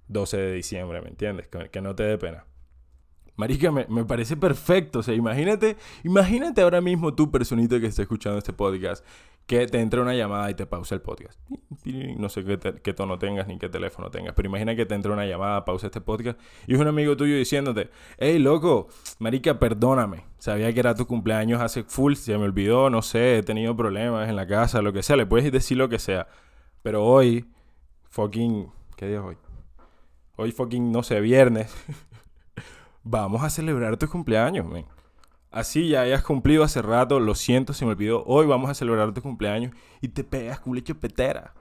12 0.10 0.38
de 0.38 0.54
diciembre, 0.54 1.02
¿me 1.02 1.10
entiendes? 1.10 1.48
Que, 1.48 1.82
no 1.82 1.96
te 1.96 2.04
dé 2.04 2.18
pena. 2.18 2.46
Marica, 3.38 3.72
me, 3.72 3.86
parece 4.06 4.36
perfecto. 4.36 5.00
O 5.00 5.04
sea, 5.04 5.14
imagínate, 5.14 5.78
imagínate 6.04 6.62
ahora 6.62 6.82
mismo 6.82 7.14
tú, 7.14 7.32
personita 7.32 7.80
que 7.80 7.86
está 7.86 8.02
escuchando 8.02 8.40
este 8.40 8.52
podcast, 8.52 9.06
que 9.48 9.66
te 9.66 9.80
entra 9.80 10.02
una 10.02 10.14
llamada 10.14 10.52
y 10.52 10.54
te 10.54 10.66
pausa 10.66 10.94
el 10.94 11.02
podcast. 11.02 11.40
No 12.18 12.30
sé 12.30 12.44
qué, 12.44 12.94
tono 12.94 13.18
tengas 13.18 13.48
ni 13.48 13.58
qué 13.58 13.70
teléfono 13.70 14.12
tengas, 14.12 14.34
pero 14.36 14.50
imagina 14.50 14.76
que 14.76 14.86
te 14.86 14.94
entra 14.94 15.14
una 15.14 15.26
llamada, 15.26 15.66
pausa 15.66 15.88
este 15.88 16.02
podcast 16.02 16.40
y 16.68 16.76
es 16.76 16.80
un 16.80 16.88
amigo 16.88 17.16
tuyo 17.18 17.36
diciéndote, 17.36 17.90
hey, 18.18 18.40
loco, 18.40 18.90
marica, 19.20 19.58
perdóname. 19.58 20.26
Sabía 20.38 20.72
que 20.74 20.80
era 20.80 20.94
tu 20.94 21.08
cumpleaños 21.08 21.62
hace 21.62 21.84
full, 21.84 22.14
se 22.14 22.38
me 22.38 22.44
olvidó, 22.44 22.90
no 22.90 23.02
sé, 23.02 23.38
he 23.38 23.44
tenido 23.44 23.76
problemas 23.76 24.30
en 24.30 24.36
la 24.36 24.46
casa, 24.46 24.82
lo 24.82 24.94
que 24.94 25.02
sea, 25.02 25.16
le 25.16 25.26
puedes 25.26 25.52
decir 25.52 25.78
lo 25.78 25.90
que 25.90 25.98
sea. 25.98 26.28
Pero 26.84 27.04
hoy, 27.04 27.46
fucking, 28.10 28.70
¿qué 28.96 29.08
día 29.08 29.24
hoy? 29.24 29.38
hoy 30.38 30.52
fucking, 30.52 30.92
no 30.92 31.04
sé, 31.04 31.20
viernes, 31.20 31.74
vamos 33.04 33.44
a 33.44 33.50
celebrar 33.50 33.98
tu 33.98 34.08
cumpleaños, 34.08 34.66
men. 34.66 34.86
Así 35.52 35.90
ya 35.90 36.02
hayas 36.02 36.24
cumplido 36.24 36.64
hace 36.64 36.82
rato, 36.82 37.20
lo 37.20 37.34
siento, 37.34 37.74
se 37.74 37.86
me 37.86 37.92
olvidó, 37.92 38.24
hoy 38.26 38.46
vamos 38.46 38.70
a 38.70 38.74
celebrar 38.74 39.14
tu 39.14 39.22
cumpleaños 39.22 39.74
y 40.02 40.10
te 40.10 40.24
pegas 40.24 40.62
leche 40.66 40.94
petera. 40.94 41.54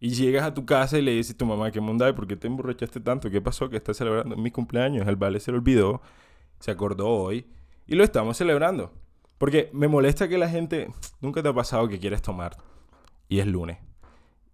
Y 0.00 0.10
llegas 0.10 0.42
a 0.42 0.52
tu 0.52 0.66
casa 0.66 0.98
y 0.98 1.02
le 1.02 1.12
dices 1.12 1.36
a 1.36 1.38
tu 1.38 1.46
mamá, 1.46 1.70
¿qué 1.70 1.80
mundo 1.80 2.04
hay? 2.04 2.12
¿Por 2.12 2.26
qué 2.26 2.36
te 2.36 2.48
emborrachaste 2.48 2.98
tanto? 2.98 3.30
¿Qué 3.30 3.40
pasó? 3.40 3.70
Que 3.70 3.76
estás 3.76 3.96
celebrando 3.96 4.36
mi 4.36 4.50
cumpleaños. 4.50 5.06
El 5.06 5.14
vale 5.14 5.38
se 5.38 5.52
lo 5.52 5.58
olvidó, 5.58 6.02
se 6.58 6.72
acordó 6.72 7.08
hoy 7.08 7.46
y 7.86 7.94
lo 7.94 8.02
estamos 8.02 8.36
celebrando. 8.36 8.92
Porque 9.38 9.70
me 9.72 9.86
molesta 9.86 10.28
que 10.28 10.38
la 10.38 10.48
gente, 10.48 10.88
nunca 11.20 11.40
te 11.40 11.48
ha 11.48 11.52
pasado 11.52 11.88
que 11.88 12.00
quieres 12.00 12.20
tomar 12.20 12.56
y 13.28 13.38
es 13.38 13.46
lunes. 13.46 13.78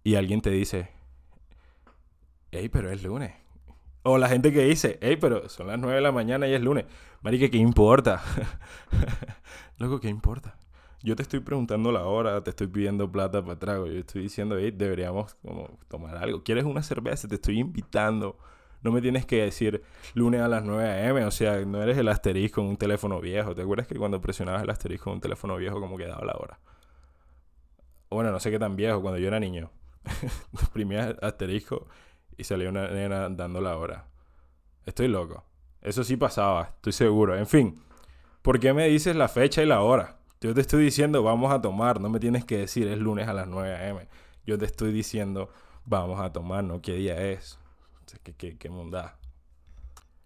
Y 0.03 0.15
alguien 0.15 0.41
te 0.41 0.51
dice, 0.51 0.89
hey, 2.51 2.69
pero 2.69 2.91
es 2.91 3.01
lunes. 3.01 3.33
O 4.11 4.17
la 4.17 4.27
gente 4.27 4.51
que 4.51 4.63
dice, 4.63 4.97
hey, 5.01 5.17
pero 5.21 5.49
son 5.49 5.67
las 5.67 5.77
9 5.77 5.95
de 5.95 6.01
la 6.01 6.11
mañana 6.11 6.47
y 6.47 6.53
es 6.53 6.61
lunes. 6.61 6.85
Marique, 7.21 7.51
¿qué 7.51 7.57
importa? 7.57 8.23
Loco, 9.77 9.99
¿qué 9.99 10.09
importa? 10.09 10.55
yo 11.01 11.15
te 11.15 11.21
estoy 11.21 11.39
preguntando 11.39 11.91
la 11.91 12.05
hora, 12.05 12.43
te 12.43 12.49
estoy 12.49 12.67
pidiendo 12.67 13.09
plata 13.11 13.41
para 13.41 13.57
trago, 13.57 13.87
yo 13.87 13.99
estoy 13.99 14.23
diciendo, 14.23 14.57
hey, 14.57 14.71
deberíamos 14.75 15.35
como 15.35 15.77
tomar 15.87 16.17
algo. 16.17 16.43
¿Quieres 16.43 16.65
una 16.65 16.83
cerveza? 16.83 17.27
Te 17.27 17.35
estoy 17.35 17.59
invitando. 17.59 18.37
No 18.81 18.91
me 18.91 19.01
tienes 19.01 19.25
que 19.25 19.43
decir 19.43 19.83
lunes 20.13 20.41
a 20.41 20.47
las 20.47 20.63
9 20.63 20.83
a.m., 20.89 21.25
o 21.25 21.31
sea, 21.31 21.63
no 21.65 21.81
eres 21.81 21.97
el 21.97 22.07
asterisco 22.07 22.61
en 22.61 22.67
un 22.67 22.77
teléfono 22.77 23.21
viejo. 23.21 23.55
¿Te 23.55 23.61
acuerdas 23.61 23.87
que 23.87 23.95
cuando 23.95 24.19
presionabas 24.21 24.63
el 24.63 24.69
asterisco 24.69 25.09
en 25.09 25.15
un 25.15 25.21
teléfono 25.21 25.55
viejo, 25.57 25.79
como 25.79 25.97
quedaba 25.97 26.25
la 26.25 26.33
hora? 26.33 26.59
Bueno, 28.09 28.31
no 28.31 28.39
sé 28.39 28.51
qué 28.51 28.59
tan 28.59 28.75
viejo, 28.75 29.01
cuando 29.01 29.19
yo 29.19 29.27
era 29.27 29.39
niño. 29.39 29.71
Oprimías 30.67 31.15
asterisco 31.21 31.87
y 32.39 32.45
salía 32.45 32.69
una 32.69 32.87
nena 32.87 33.27
dando 33.29 33.59
la 33.59 33.77
hora. 33.77 34.07
Estoy 34.85 35.09
loco. 35.09 35.43
Eso 35.81 36.03
sí 36.03 36.15
pasaba, 36.17 36.73
estoy 36.75 36.93
seguro. 36.93 37.37
En 37.37 37.47
fin, 37.47 37.81
¿por 38.41 38.59
qué 38.59 38.73
me 38.73 38.87
dices 38.87 39.15
la 39.15 39.27
fecha 39.27 39.61
y 39.61 39.65
la 39.65 39.81
hora? 39.81 40.17
Yo 40.41 40.53
te 40.53 40.61
estoy 40.61 40.85
diciendo, 40.85 41.21
vamos 41.21 41.51
a 41.51 41.61
tomar, 41.61 41.99
no 41.99 42.09
me 42.09 42.19
tienes 42.19 42.45
que 42.45 42.57
decir, 42.57 42.87
es 42.87 42.97
lunes 42.97 43.27
a 43.27 43.33
las 43.33 43.47
9 43.47 43.75
a.m. 43.75 44.07
Yo 44.45 44.57
te 44.57 44.65
estoy 44.65 44.93
diciendo, 44.93 45.49
vamos 45.85 46.21
a 46.21 46.31
tomar, 46.31 46.63
¿no? 46.63 46.81
¿Qué 46.81 46.93
día 46.93 47.21
es? 47.21 47.59
¿Qué, 48.23 48.33
qué, 48.33 48.57
qué 48.57 48.71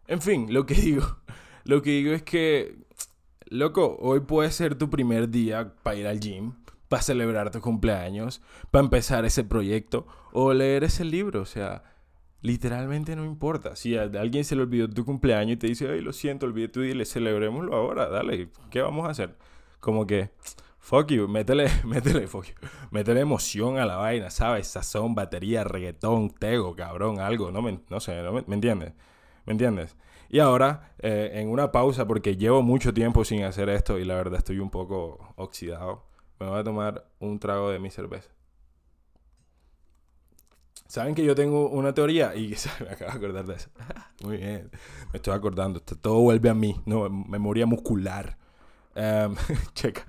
En 0.07 0.21
fin, 0.21 0.53
lo 0.53 0.67
que 0.67 0.73
digo, 0.75 1.17
lo 1.63 1.81
que 1.81 1.89
digo 1.89 2.13
es 2.13 2.21
que, 2.21 2.77
loco, 3.47 3.97
hoy 3.99 4.19
puede 4.19 4.51
ser 4.51 4.75
tu 4.75 4.89
primer 4.91 5.29
día 5.29 5.73
para 5.81 5.95
ir 5.95 6.07
al 6.07 6.19
gym, 6.19 6.53
para 6.89 7.01
celebrar 7.01 7.49
tu 7.49 7.59
cumpleaños, 7.59 8.41
para 8.69 8.83
empezar 8.83 9.25
ese 9.25 9.43
proyecto 9.43 10.05
o 10.31 10.53
leer 10.53 10.83
ese 10.83 11.03
libro, 11.05 11.41
o 11.41 11.45
sea, 11.45 11.83
literalmente 12.43 13.15
no 13.15 13.25
importa. 13.25 13.75
Si 13.75 13.97
a 13.97 14.03
alguien 14.03 14.45
se 14.45 14.55
le 14.55 14.61
olvidó 14.61 14.87
tu 14.87 15.03
cumpleaños 15.03 15.53
y 15.55 15.57
te 15.57 15.67
dice, 15.67 15.89
ay, 15.89 16.01
lo 16.01 16.13
siento, 16.13 16.45
olvidé 16.45 16.67
tu 16.67 16.81
día, 16.81 16.93
le 16.93 17.05
celebrémoslo 17.05 17.75
ahora, 17.75 18.07
dale, 18.09 18.49
¿qué 18.69 18.81
vamos 18.83 19.07
a 19.07 19.09
hacer? 19.09 19.35
como 19.83 20.07
que, 20.07 20.31
fuck 20.79 21.11
you, 21.11 21.27
métele, 21.27 21.67
métele, 21.83 22.25
fuck 22.25 22.45
you, 22.45 22.53
métele 22.89 23.19
emoción 23.19 23.77
a 23.77 23.85
la 23.85 23.97
vaina, 23.97 24.29
¿sabes? 24.31 24.67
Sazón, 24.67 25.13
batería, 25.13 25.65
reggaetón, 25.65 26.29
tego, 26.29 26.73
cabrón, 26.73 27.19
algo, 27.19 27.51
no, 27.51 27.61
me, 27.61 27.81
no 27.89 27.99
sé, 27.99 28.23
¿no 28.23 28.31
me, 28.31 28.55
entiendes? 28.55 28.93
¿Me 29.45 29.51
entiendes? 29.51 29.97
Y 30.29 30.39
ahora, 30.39 30.95
eh, 30.99 31.31
en 31.33 31.49
una 31.49 31.73
pausa, 31.73 32.07
porque 32.07 32.37
llevo 32.37 32.61
mucho 32.61 32.93
tiempo 32.93 33.25
sin 33.25 33.43
hacer 33.43 33.67
esto 33.67 33.99
y 33.99 34.05
la 34.05 34.15
verdad 34.15 34.37
estoy 34.37 34.59
un 34.59 34.69
poco 34.69 35.33
oxidado, 35.35 36.05
me 36.39 36.47
voy 36.47 36.59
a 36.59 36.63
tomar 36.63 37.09
un 37.19 37.39
trago 37.39 37.69
de 37.69 37.79
mi 37.79 37.91
cerveza. 37.91 38.31
Saben 40.93 41.15
que 41.15 41.25
yo 41.25 41.33
tengo 41.33 41.69
una 41.69 41.91
teoría 41.91 42.35
y 42.35 42.49
me 42.81 42.91
acabo 42.91 43.09
de 43.09 43.17
acordar 43.17 43.47
de 43.47 43.55
eso. 43.55 43.69
Muy 44.21 44.37
bien, 44.37 44.69
me 45.11 45.17
estoy 45.17 45.33
acordando. 45.33 45.79
Todo 45.79 46.19
vuelve 46.19 46.51
a 46.51 46.53
mí, 46.53 46.79
no, 46.85 47.09
memoria 47.09 47.65
muscular. 47.65 48.37
Um, 48.95 49.35
checa. 49.73 50.05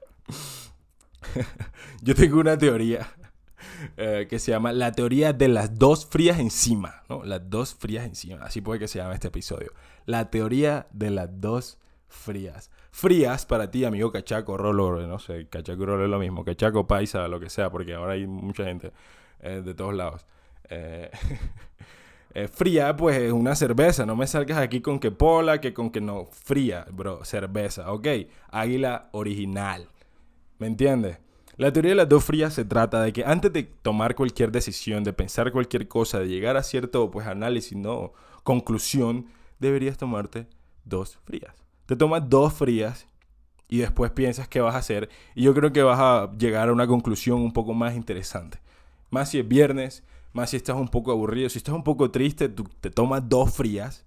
Yo 2.02 2.14
tengo 2.14 2.38
una 2.38 2.58
teoría 2.58 3.08
eh, 3.96 4.26
que 4.28 4.38
se 4.38 4.50
llama 4.50 4.74
la 4.74 4.92
teoría 4.92 5.32
de 5.32 5.48
las 5.48 5.78
dos 5.78 6.04
frías 6.04 6.38
encima, 6.38 7.02
¿no? 7.08 7.24
Las 7.24 7.48
dos 7.48 7.74
frías 7.74 8.04
encima, 8.04 8.44
así 8.44 8.60
puede 8.60 8.78
que 8.78 8.86
se 8.86 8.98
llame 8.98 9.14
este 9.14 9.28
episodio. 9.28 9.72
La 10.04 10.28
teoría 10.28 10.86
de 10.92 11.08
las 11.08 11.30
dos 11.40 11.78
frías. 12.08 12.70
Frías 12.90 13.46
para 13.46 13.70
ti, 13.70 13.86
amigo 13.86 14.12
cachaco, 14.12 14.58
rolo, 14.58 15.00
no 15.06 15.18
sé, 15.18 15.48
cachaco, 15.48 15.86
rolo 15.86 16.04
es 16.04 16.10
lo 16.10 16.18
mismo, 16.18 16.44
cachaco, 16.44 16.86
paisa, 16.86 17.26
lo 17.26 17.40
que 17.40 17.48
sea, 17.48 17.70
porque 17.70 17.94
ahora 17.94 18.12
hay 18.12 18.26
mucha 18.26 18.64
gente 18.64 18.92
eh, 19.40 19.62
de 19.64 19.72
todos 19.72 19.94
lados. 19.94 20.26
Eh, 20.68 21.10
Eh, 22.34 22.48
fría, 22.48 22.96
pues 22.96 23.16
es 23.16 23.32
una 23.32 23.54
cerveza. 23.54 24.04
No 24.04 24.16
me 24.16 24.26
salgas 24.26 24.58
aquí 24.58 24.80
con 24.80 24.98
que 24.98 25.12
pola, 25.12 25.60
que 25.60 25.72
con 25.72 25.90
que 25.90 26.00
no. 26.00 26.26
Fría, 26.26 26.84
bro, 26.90 27.24
cerveza, 27.24 27.92
¿ok? 27.92 28.08
Águila 28.50 29.08
original. 29.12 29.88
¿Me 30.58 30.66
entiendes? 30.66 31.18
La 31.56 31.72
teoría 31.72 31.92
de 31.92 31.96
las 31.96 32.08
dos 32.08 32.24
frías 32.24 32.52
se 32.52 32.64
trata 32.64 33.00
de 33.02 33.12
que 33.12 33.24
antes 33.24 33.52
de 33.52 33.62
tomar 33.62 34.16
cualquier 34.16 34.50
decisión, 34.50 35.04
de 35.04 35.12
pensar 35.12 35.52
cualquier 35.52 35.86
cosa, 35.86 36.18
de 36.18 36.26
llegar 36.26 36.56
a 36.56 36.64
cierto 36.64 37.12
pues, 37.12 37.28
análisis, 37.28 37.78
no 37.78 38.12
conclusión, 38.42 39.26
deberías 39.60 39.96
tomarte 39.96 40.48
dos 40.84 41.18
frías. 41.24 41.54
Te 41.86 41.94
tomas 41.94 42.28
dos 42.28 42.52
frías 42.52 43.06
y 43.68 43.78
después 43.78 44.10
piensas 44.10 44.48
qué 44.48 44.60
vas 44.60 44.74
a 44.74 44.78
hacer. 44.78 45.08
Y 45.36 45.44
yo 45.44 45.54
creo 45.54 45.72
que 45.72 45.84
vas 45.84 46.00
a 46.00 46.32
llegar 46.36 46.68
a 46.68 46.72
una 46.72 46.88
conclusión 46.88 47.40
un 47.40 47.52
poco 47.52 47.72
más 47.74 47.94
interesante. 47.94 48.58
Más 49.10 49.30
si 49.30 49.38
es 49.38 49.46
viernes, 49.46 50.02
más 50.34 50.50
si 50.50 50.56
estás 50.56 50.76
un 50.76 50.88
poco 50.88 51.12
aburrido, 51.12 51.48
si 51.48 51.58
estás 51.58 51.74
un 51.74 51.84
poco 51.84 52.10
triste, 52.10 52.48
tú 52.48 52.64
te 52.80 52.90
tomas 52.90 53.26
dos 53.26 53.54
frías 53.54 54.04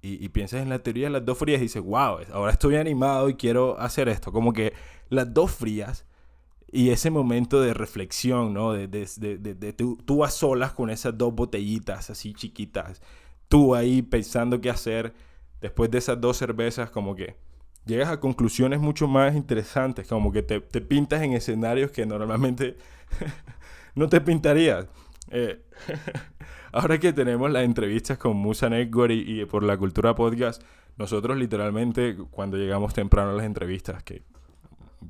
y, 0.00 0.28
piensas 0.30 0.62
en 0.62 0.70
la 0.70 0.78
teoría 0.78 1.06
de 1.06 1.10
las 1.10 1.24
dos 1.24 1.38
frías 1.38 1.60
y 1.60 1.64
dices, 1.64 1.82
wow, 1.82 2.18
ahora 2.32 2.52
estoy 2.52 2.76
animado 2.76 3.28
y 3.28 3.34
quiero 3.34 3.78
hacer 3.78 4.08
esto. 4.08 4.32
Como 4.32 4.52
que 4.52 4.72
las 5.10 5.32
dos 5.34 5.50
frías 5.50 6.06
y 6.70 6.90
ese 6.90 7.10
momento 7.10 7.60
de 7.60 7.74
reflexión, 7.74 8.54
¿no? 8.54 8.72
De, 8.72 8.88
de, 8.88 9.72
tú, 9.72 10.24
a 10.24 10.30
solas 10.30 10.72
con 10.72 10.88
esas 10.88 11.18
dos 11.18 11.34
botellitas 11.34 12.10
así 12.10 12.32
chiquitas, 12.32 13.02
tú 13.48 13.74
ahí 13.74 14.02
pensando 14.02 14.60
qué 14.60 14.70
hacer 14.70 15.14
después 15.60 15.90
de 15.90 15.98
esas 15.98 16.20
dos 16.20 16.36
cervezas, 16.36 16.90
como 16.90 17.14
que 17.14 17.36
llegas 17.84 18.08
a 18.08 18.20
conclusiones 18.20 18.80
mucho 18.80 19.08
más 19.08 19.34
interesantes, 19.34 20.06
como 20.06 20.32
que 20.32 20.42
te, 20.42 20.60
te 20.60 20.80
pintas 20.80 21.22
en 21.22 21.32
escenarios 21.32 21.90
que 21.90 22.06
normalmente 22.06 22.76
no 23.94 24.08
te 24.08 24.20
pintarías. 24.20 24.86
Eh, 25.30 25.62
ahora 26.72 26.98
que 26.98 27.12
tenemos 27.12 27.50
las 27.50 27.64
entrevistas 27.64 28.18
con 28.18 28.36
Musa 28.36 28.68
Network 28.68 29.12
y, 29.12 29.44
por 29.44 29.62
la 29.62 29.76
cultura 29.76 30.14
podcast, 30.14 30.62
nosotros 30.96 31.36
literalmente 31.36 32.16
cuando 32.30 32.56
llegamos 32.56 32.94
temprano 32.94 33.30
a 33.30 33.34
las 33.34 33.46
entrevistas, 33.46 34.02
que 34.02 34.22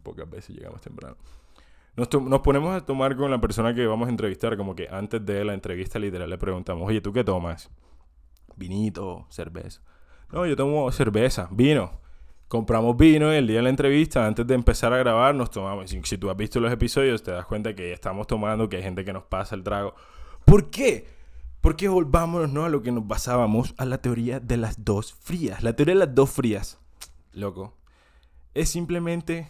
pocas 0.03 0.29
veces 0.29 0.57
llegamos 0.57 0.81
temprano, 0.81 1.17
nos, 1.97 2.09
nos, 2.23 2.41
ponemos 2.41 2.77
a 2.77 2.85
tomar 2.85 3.17
con 3.17 3.31
la 3.31 3.41
persona 3.41 3.75
que 3.75 3.87
vamos 3.87 4.07
a 4.07 4.11
entrevistar, 4.11 4.57
como 4.57 4.75
que 4.75 4.89
antes 4.91 5.25
de 5.25 5.45
la 5.45 5.55
entrevista 5.55 5.99
literal 5.99 6.31
le 6.31 6.39
preguntamos, 6.39 6.89
oye, 6.89 7.01
¿tú 7.01 7.13
qué 7.13 7.25
tomas? 7.25 7.71
Vinito, 8.57 9.27
cerveza. 9.31 9.81
No, 10.33 10.47
yo 10.47 10.57
tomo 10.57 10.91
cerveza, 10.93 11.49
vino. 11.51 12.01
Compramos 12.49 12.97
vino 12.97 13.31
y 13.33 13.37
el 13.37 13.47
día 13.47 13.57
de 13.57 13.62
la 13.62 13.69
entrevista, 13.69 14.26
antes 14.26 14.47
de 14.47 14.55
empezar 14.55 14.95
a 14.95 14.97
grabar, 14.97 15.35
nos 15.35 15.50
tomamos. 15.50 15.90
Si, 15.90 16.19
tú 16.19 16.31
has 16.31 16.37
visto 16.37 16.61
los 16.61 16.73
episodios, 16.73 17.23
te 17.23 17.31
das 17.31 17.45
cuenta 17.45 17.75
que 17.75 17.93
estamos 17.93 18.26
tomando, 18.26 18.71
que 18.71 18.76
hay 18.76 18.83
gente 18.83 19.05
que 19.05 19.12
nos 19.12 19.25
pasa 19.25 19.55
el 19.55 19.62
trago. 19.62 19.95
¿Por 20.47 20.71
qué? 20.71 21.07
Porque 21.61 21.88
volvámonos 21.88 22.50
¿no? 22.50 22.64
a 22.64 22.71
lo 22.71 22.81
que 22.81 22.90
nos 22.90 23.07
basábamos, 23.07 23.75
a 23.76 23.85
la 23.85 24.00
teoría 24.00 24.40
de 24.40 24.57
las 24.57 24.83
dos 24.83 25.12
frías. 25.12 25.62
La 25.62 25.75
teoría 25.75 25.95
de 25.95 26.07
las 26.07 26.14
dos 26.14 26.31
frías, 26.31 26.78
loco, 27.33 27.76
es 28.55 28.71
simplemente 28.71 29.49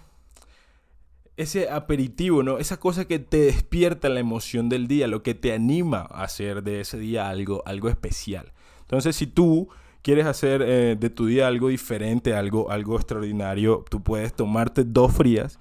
ese 1.37 1.71
aperitivo, 1.71 2.43
¿no? 2.43 2.59
Esa 2.59 2.81
cosa 2.81 3.05
que 3.05 3.21
te 3.21 3.37
despierta 3.37 4.09
la 4.09 4.19
emoción 4.19 4.69
del 4.69 4.89
día, 4.89 5.07
lo 5.07 5.23
que 5.23 5.37
te 5.37 5.53
anima 5.53 6.01
a 6.11 6.25
hacer 6.25 6.65
de 6.65 6.81
ese 6.81 6.99
día 6.99 7.29
algo, 7.29 7.63
algo 7.65 7.89
especial. 7.89 8.53
Entonces, 8.81 9.15
si 9.15 9.29
tú 9.29 9.69
quieres 10.09 10.25
hacer 10.25 10.63
eh, 10.63 10.97
de 10.99 11.11
tu 11.11 11.27
día 11.27 11.47
algo 11.47 11.69
diferente, 11.69 12.33
algo, 12.33 12.71
algo 12.71 12.97
extraordinario, 12.97 13.85
tú 13.91 14.03
puedes 14.03 14.33
tomarte 14.33 14.83
dos 14.83 15.13
frías 15.13 15.59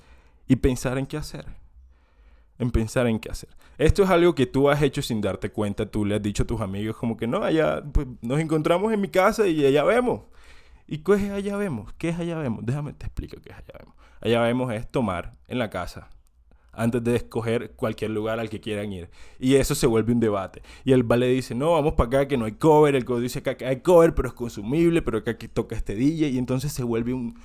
y 0.47 0.55
pensar 0.55 0.97
en 0.97 1.05
qué 1.05 1.17
hacer. 1.17 1.43
En 2.57 2.71
pensar 2.71 3.07
en 3.07 3.19
qué 3.19 3.29
hacer. 3.29 3.49
Esto 3.77 4.03
es 4.03 4.09
algo 4.09 4.35
que 4.35 4.45
tú 4.45 4.69
has 4.69 4.81
hecho 4.81 5.01
sin 5.01 5.19
darte 5.19 5.49
cuenta. 5.51 5.85
Tú 5.85 6.05
le 6.05 6.15
has 6.15 6.21
dicho 6.21 6.43
a 6.43 6.47
tus 6.47 6.61
amigos 6.61 6.95
como 6.95 7.17
que 7.17 7.27
no, 7.27 7.43
allá 7.43 7.83
pues, 7.91 8.07
nos 8.21 8.39
encontramos 8.39 8.93
en 8.93 9.01
mi 9.01 9.09
casa 9.09 9.45
y 9.47 9.65
allá 9.65 9.83
vemos. 9.83 10.21
¿Y 10.87 10.99
qué 10.99 11.15
es 11.15 11.29
allá 11.29 11.57
vemos? 11.57 11.91
¿Qué 11.97 12.07
es 12.07 12.17
allá 12.17 12.37
vemos? 12.37 12.65
Déjame 12.65 12.93
te 12.93 13.05
explico 13.05 13.35
qué 13.41 13.49
es 13.49 13.57
allá 13.57 13.79
vemos. 13.79 13.95
Allá 14.21 14.41
vemos 14.43 14.73
es 14.73 14.89
tomar 14.89 15.33
en 15.49 15.59
la 15.59 15.69
casa 15.69 16.07
antes 16.77 17.03
de 17.03 17.15
escoger 17.15 17.71
cualquier 17.71 18.11
lugar 18.11 18.39
al 18.39 18.49
que 18.49 18.61
quieran 18.61 18.93
ir. 18.93 19.09
Y 19.39 19.55
eso 19.55 19.75
se 19.75 19.87
vuelve 19.87 20.13
un 20.13 20.19
debate. 20.19 20.61
Y 20.85 20.93
el 20.93 21.03
vale 21.03 21.27
dice, 21.27 21.55
no, 21.55 21.73
vamos 21.73 21.93
para 21.93 22.07
acá 22.07 22.27
que 22.27 22.37
no 22.37 22.45
hay 22.45 22.53
cover. 22.53 22.95
El 22.95 23.03
cover 23.03 23.23
dice 23.23 23.41
que 23.41 23.65
hay 23.65 23.81
cover, 23.81 24.13
pero 24.13 24.29
es 24.29 24.33
consumible, 24.33 25.01
pero 25.01 25.23
que 25.23 25.31
aquí 25.31 25.47
toca 25.47 25.75
este 25.75 25.95
DJ. 25.95 26.29
Y 26.29 26.37
entonces 26.37 26.71
se 26.71 26.83
vuelve 26.83 27.13
un, 27.13 27.35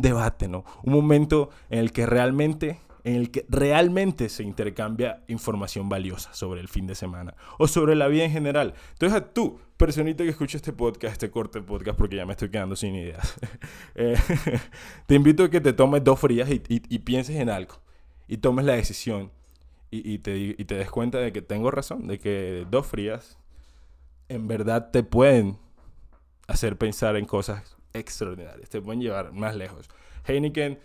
debate, 0.00 0.46
¿no? 0.46 0.64
Un 0.84 0.92
momento 0.92 1.50
en 1.70 1.78
el 1.80 1.92
que 1.92 2.06
realmente 2.06 2.78
en 3.04 3.16
el 3.16 3.32
que 3.32 3.44
realmente 3.48 4.28
se 4.28 4.44
intercambia 4.44 5.24
información 5.26 5.88
valiosa 5.88 6.32
sobre 6.34 6.60
el 6.60 6.68
fin 6.68 6.86
de 6.86 6.94
semana 6.94 7.34
o 7.58 7.66
sobre 7.66 7.96
la 7.96 8.06
vida 8.06 8.22
en 8.22 8.30
general. 8.30 8.74
Entonces, 8.92 9.18
a 9.18 9.32
tú, 9.32 9.58
personita 9.76 10.22
que 10.22 10.30
escucha 10.30 10.56
este 10.56 10.72
podcast, 10.72 11.14
este 11.14 11.28
corte 11.28 11.60
podcast, 11.62 11.98
porque 11.98 12.14
ya 12.14 12.24
me 12.24 12.30
estoy 12.34 12.50
quedando 12.50 12.76
sin 12.76 12.94
ideas, 12.94 13.34
eh, 13.96 14.14
te 15.06 15.16
invito 15.16 15.42
a 15.42 15.50
que 15.50 15.60
te 15.60 15.72
tomes 15.72 16.04
dos 16.04 16.20
frías 16.20 16.48
y 16.48 16.98
pienses 17.00 17.34
en 17.34 17.50
algo 17.50 17.82
y 18.32 18.38
tomes 18.38 18.64
la 18.64 18.72
decisión 18.72 19.30
y, 19.90 20.16
te, 20.20 20.38
y 20.38 20.64
te 20.64 20.74
des 20.74 20.90
cuenta 20.90 21.18
de 21.18 21.32
que 21.32 21.42
tengo 21.42 21.70
razón, 21.70 22.06
de 22.06 22.18
que 22.18 22.66
dos 22.70 22.86
frías 22.86 23.36
en 24.30 24.48
verdad 24.48 24.90
te 24.90 25.02
pueden 25.02 25.58
hacer 26.46 26.78
pensar 26.78 27.16
en 27.16 27.26
cosas 27.26 27.76
extraordinarias, 27.92 28.70
te 28.70 28.80
pueden 28.80 29.02
llevar 29.02 29.34
más 29.34 29.54
lejos. 29.54 29.90
Heineken, 30.26 30.78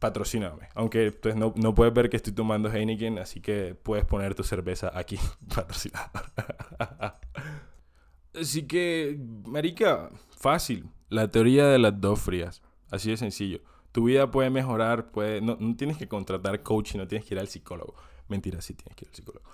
patrocíname. 0.00 0.68
Aunque 0.74 1.12
pues, 1.12 1.36
no, 1.36 1.54
no 1.54 1.76
puedes 1.76 1.94
ver 1.94 2.10
que 2.10 2.16
estoy 2.16 2.32
tomando 2.32 2.68
Heineken, 2.68 3.20
así 3.20 3.40
que 3.40 3.76
puedes 3.80 4.04
poner 4.04 4.34
tu 4.34 4.42
cerveza 4.42 4.90
aquí, 4.92 5.16
patrocinada. 5.54 6.10
así 8.34 8.64
que, 8.64 9.16
marica, 9.46 10.10
fácil. 10.36 10.88
La 11.08 11.28
teoría 11.28 11.68
de 11.68 11.78
las 11.78 12.00
dos 12.00 12.18
frías. 12.18 12.62
Así 12.90 13.10
de 13.10 13.16
sencillo. 13.16 13.60
Tu 13.92 14.04
vida 14.04 14.30
puede 14.30 14.50
mejorar, 14.50 15.10
puede... 15.10 15.40
No, 15.40 15.56
no 15.58 15.76
tienes 15.76 15.96
que 15.96 16.08
contratar 16.08 16.62
coaching, 16.62 16.98
no 16.98 17.08
tienes 17.08 17.26
que 17.26 17.34
ir 17.34 17.40
al 17.40 17.48
psicólogo. 17.48 17.94
Mentira, 18.28 18.60
sí 18.60 18.74
tienes 18.74 18.96
que 18.96 19.04
ir 19.04 19.08
al 19.08 19.14
psicólogo. 19.14 19.44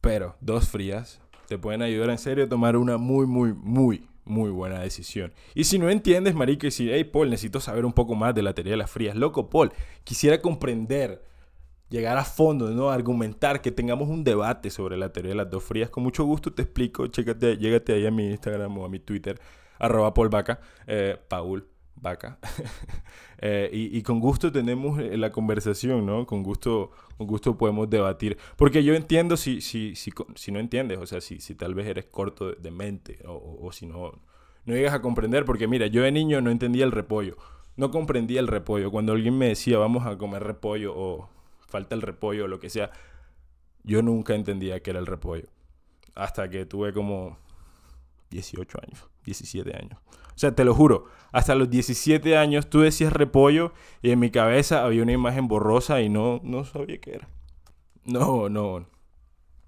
Pero 0.00 0.36
dos 0.40 0.68
frías 0.68 1.20
te 1.48 1.58
pueden 1.58 1.82
ayudar 1.82 2.10
en 2.10 2.18
serio 2.18 2.44
a 2.44 2.48
tomar 2.48 2.76
una 2.76 2.98
muy, 2.98 3.26
muy, 3.26 3.52
muy, 3.54 4.08
muy 4.24 4.50
buena 4.50 4.80
decisión. 4.80 5.32
Y 5.54 5.64
si 5.64 5.78
no 5.78 5.88
entiendes, 5.88 6.34
marica, 6.34 6.66
y 6.66 6.70
si, 6.70 6.90
hey, 6.90 7.04
Paul, 7.04 7.30
necesito 7.30 7.60
saber 7.60 7.84
un 7.84 7.92
poco 7.92 8.14
más 8.14 8.34
de 8.34 8.42
la 8.42 8.52
teoría 8.52 8.72
de 8.72 8.76
las 8.76 8.90
frías. 8.90 9.16
Loco, 9.16 9.48
Paul, 9.48 9.72
quisiera 10.04 10.42
comprender, 10.42 11.24
llegar 11.88 12.18
a 12.18 12.24
fondo, 12.24 12.70
¿no? 12.70 12.90
Argumentar, 12.90 13.62
que 13.62 13.70
tengamos 13.70 14.08
un 14.08 14.24
debate 14.24 14.70
sobre 14.70 14.96
la 14.96 15.12
teoría 15.12 15.30
de 15.30 15.36
las 15.36 15.50
dos 15.50 15.64
frías. 15.64 15.88
Con 15.88 16.02
mucho 16.02 16.24
gusto 16.24 16.52
te 16.52 16.62
explico. 16.62 17.06
Chécate, 17.06 17.56
llégate 17.56 17.94
ahí 17.94 18.06
a 18.06 18.10
mi 18.10 18.28
Instagram 18.30 18.76
o 18.78 18.84
a 18.84 18.88
mi 18.88 18.98
Twitter, 18.98 19.40
arroba 19.78 20.12
Paul 20.12 20.28
Vaca, 20.28 20.60
eh, 20.86 21.16
Paul 21.28 21.66
vaca. 21.96 22.38
Eh, 23.38 23.68
y, 23.70 24.00
con 24.00 24.18
gusto 24.18 24.50
tenemos 24.50 24.98
eh, 24.98 25.14
la 25.18 25.30
conversación, 25.30 26.06
¿no? 26.06 26.26
Con 26.26 26.42
gusto, 26.42 26.90
con 27.18 27.26
gusto 27.26 27.58
podemos 27.58 27.90
debatir. 27.90 28.38
Porque 28.56 28.82
yo 28.82 28.94
entiendo 28.94 29.36
si, 29.36 29.60
si, 29.60 29.94
si, 29.94 30.10
si 30.36 30.52
no 30.52 30.58
entiendes, 30.58 30.96
o 30.98 31.06
sea, 31.06 31.20
si, 31.20 31.38
si 31.38 31.54
tal 31.54 31.74
vez 31.74 31.86
eres 31.86 32.06
corto 32.06 32.52
de, 32.52 32.70
mente 32.70 33.18
o, 33.26 33.58
o, 33.60 33.72
si 33.72 33.86
no, 33.86 34.12
no 34.64 34.74
llegas 34.74 34.94
a 34.94 35.02
comprender. 35.02 35.44
Porque 35.44 35.68
mira, 35.68 35.86
yo 35.86 36.00
de 36.00 36.12
niño 36.12 36.40
no 36.40 36.50
entendía 36.50 36.86
el 36.86 36.92
repollo. 36.92 37.36
No 37.76 37.90
comprendía 37.90 38.40
el 38.40 38.48
repollo. 38.48 38.90
Cuando 38.90 39.12
alguien 39.12 39.36
me 39.36 39.48
decía, 39.48 39.76
vamos 39.76 40.06
a 40.06 40.16
comer 40.16 40.42
repollo 40.42 40.94
o 40.96 41.28
falta 41.68 41.94
el 41.94 42.00
repollo 42.00 42.44
o 42.44 42.48
lo 42.48 42.58
que 42.58 42.70
sea, 42.70 42.90
yo 43.84 44.00
nunca 44.00 44.34
entendía 44.34 44.80
qué 44.80 44.90
era 44.90 44.98
el 44.98 45.06
repollo. 45.06 45.48
Hasta 46.14 46.48
que 46.48 46.64
tuve 46.64 46.94
como 46.94 47.38
18 48.30 48.78
años, 48.82 49.08
17 49.26 49.76
años. 49.76 49.98
O 50.36 50.38
sea, 50.38 50.54
te 50.54 50.64
lo 50.64 50.74
juro, 50.74 51.06
hasta 51.32 51.54
los 51.54 51.68
17 51.68 52.36
años 52.36 52.68
tú 52.68 52.80
decías 52.80 53.12
repollo 53.12 53.72
y 54.02 54.10
en 54.10 54.18
mi 54.18 54.30
cabeza 54.30 54.84
había 54.84 55.02
una 55.02 55.12
imagen 55.12 55.48
borrosa 55.48 56.00
y 56.00 56.08
no, 56.08 56.40
no 56.42 56.64
sabía 56.64 56.98
qué 56.98 57.14
era. 57.14 57.28
No, 58.04 58.48
no, 58.48 58.86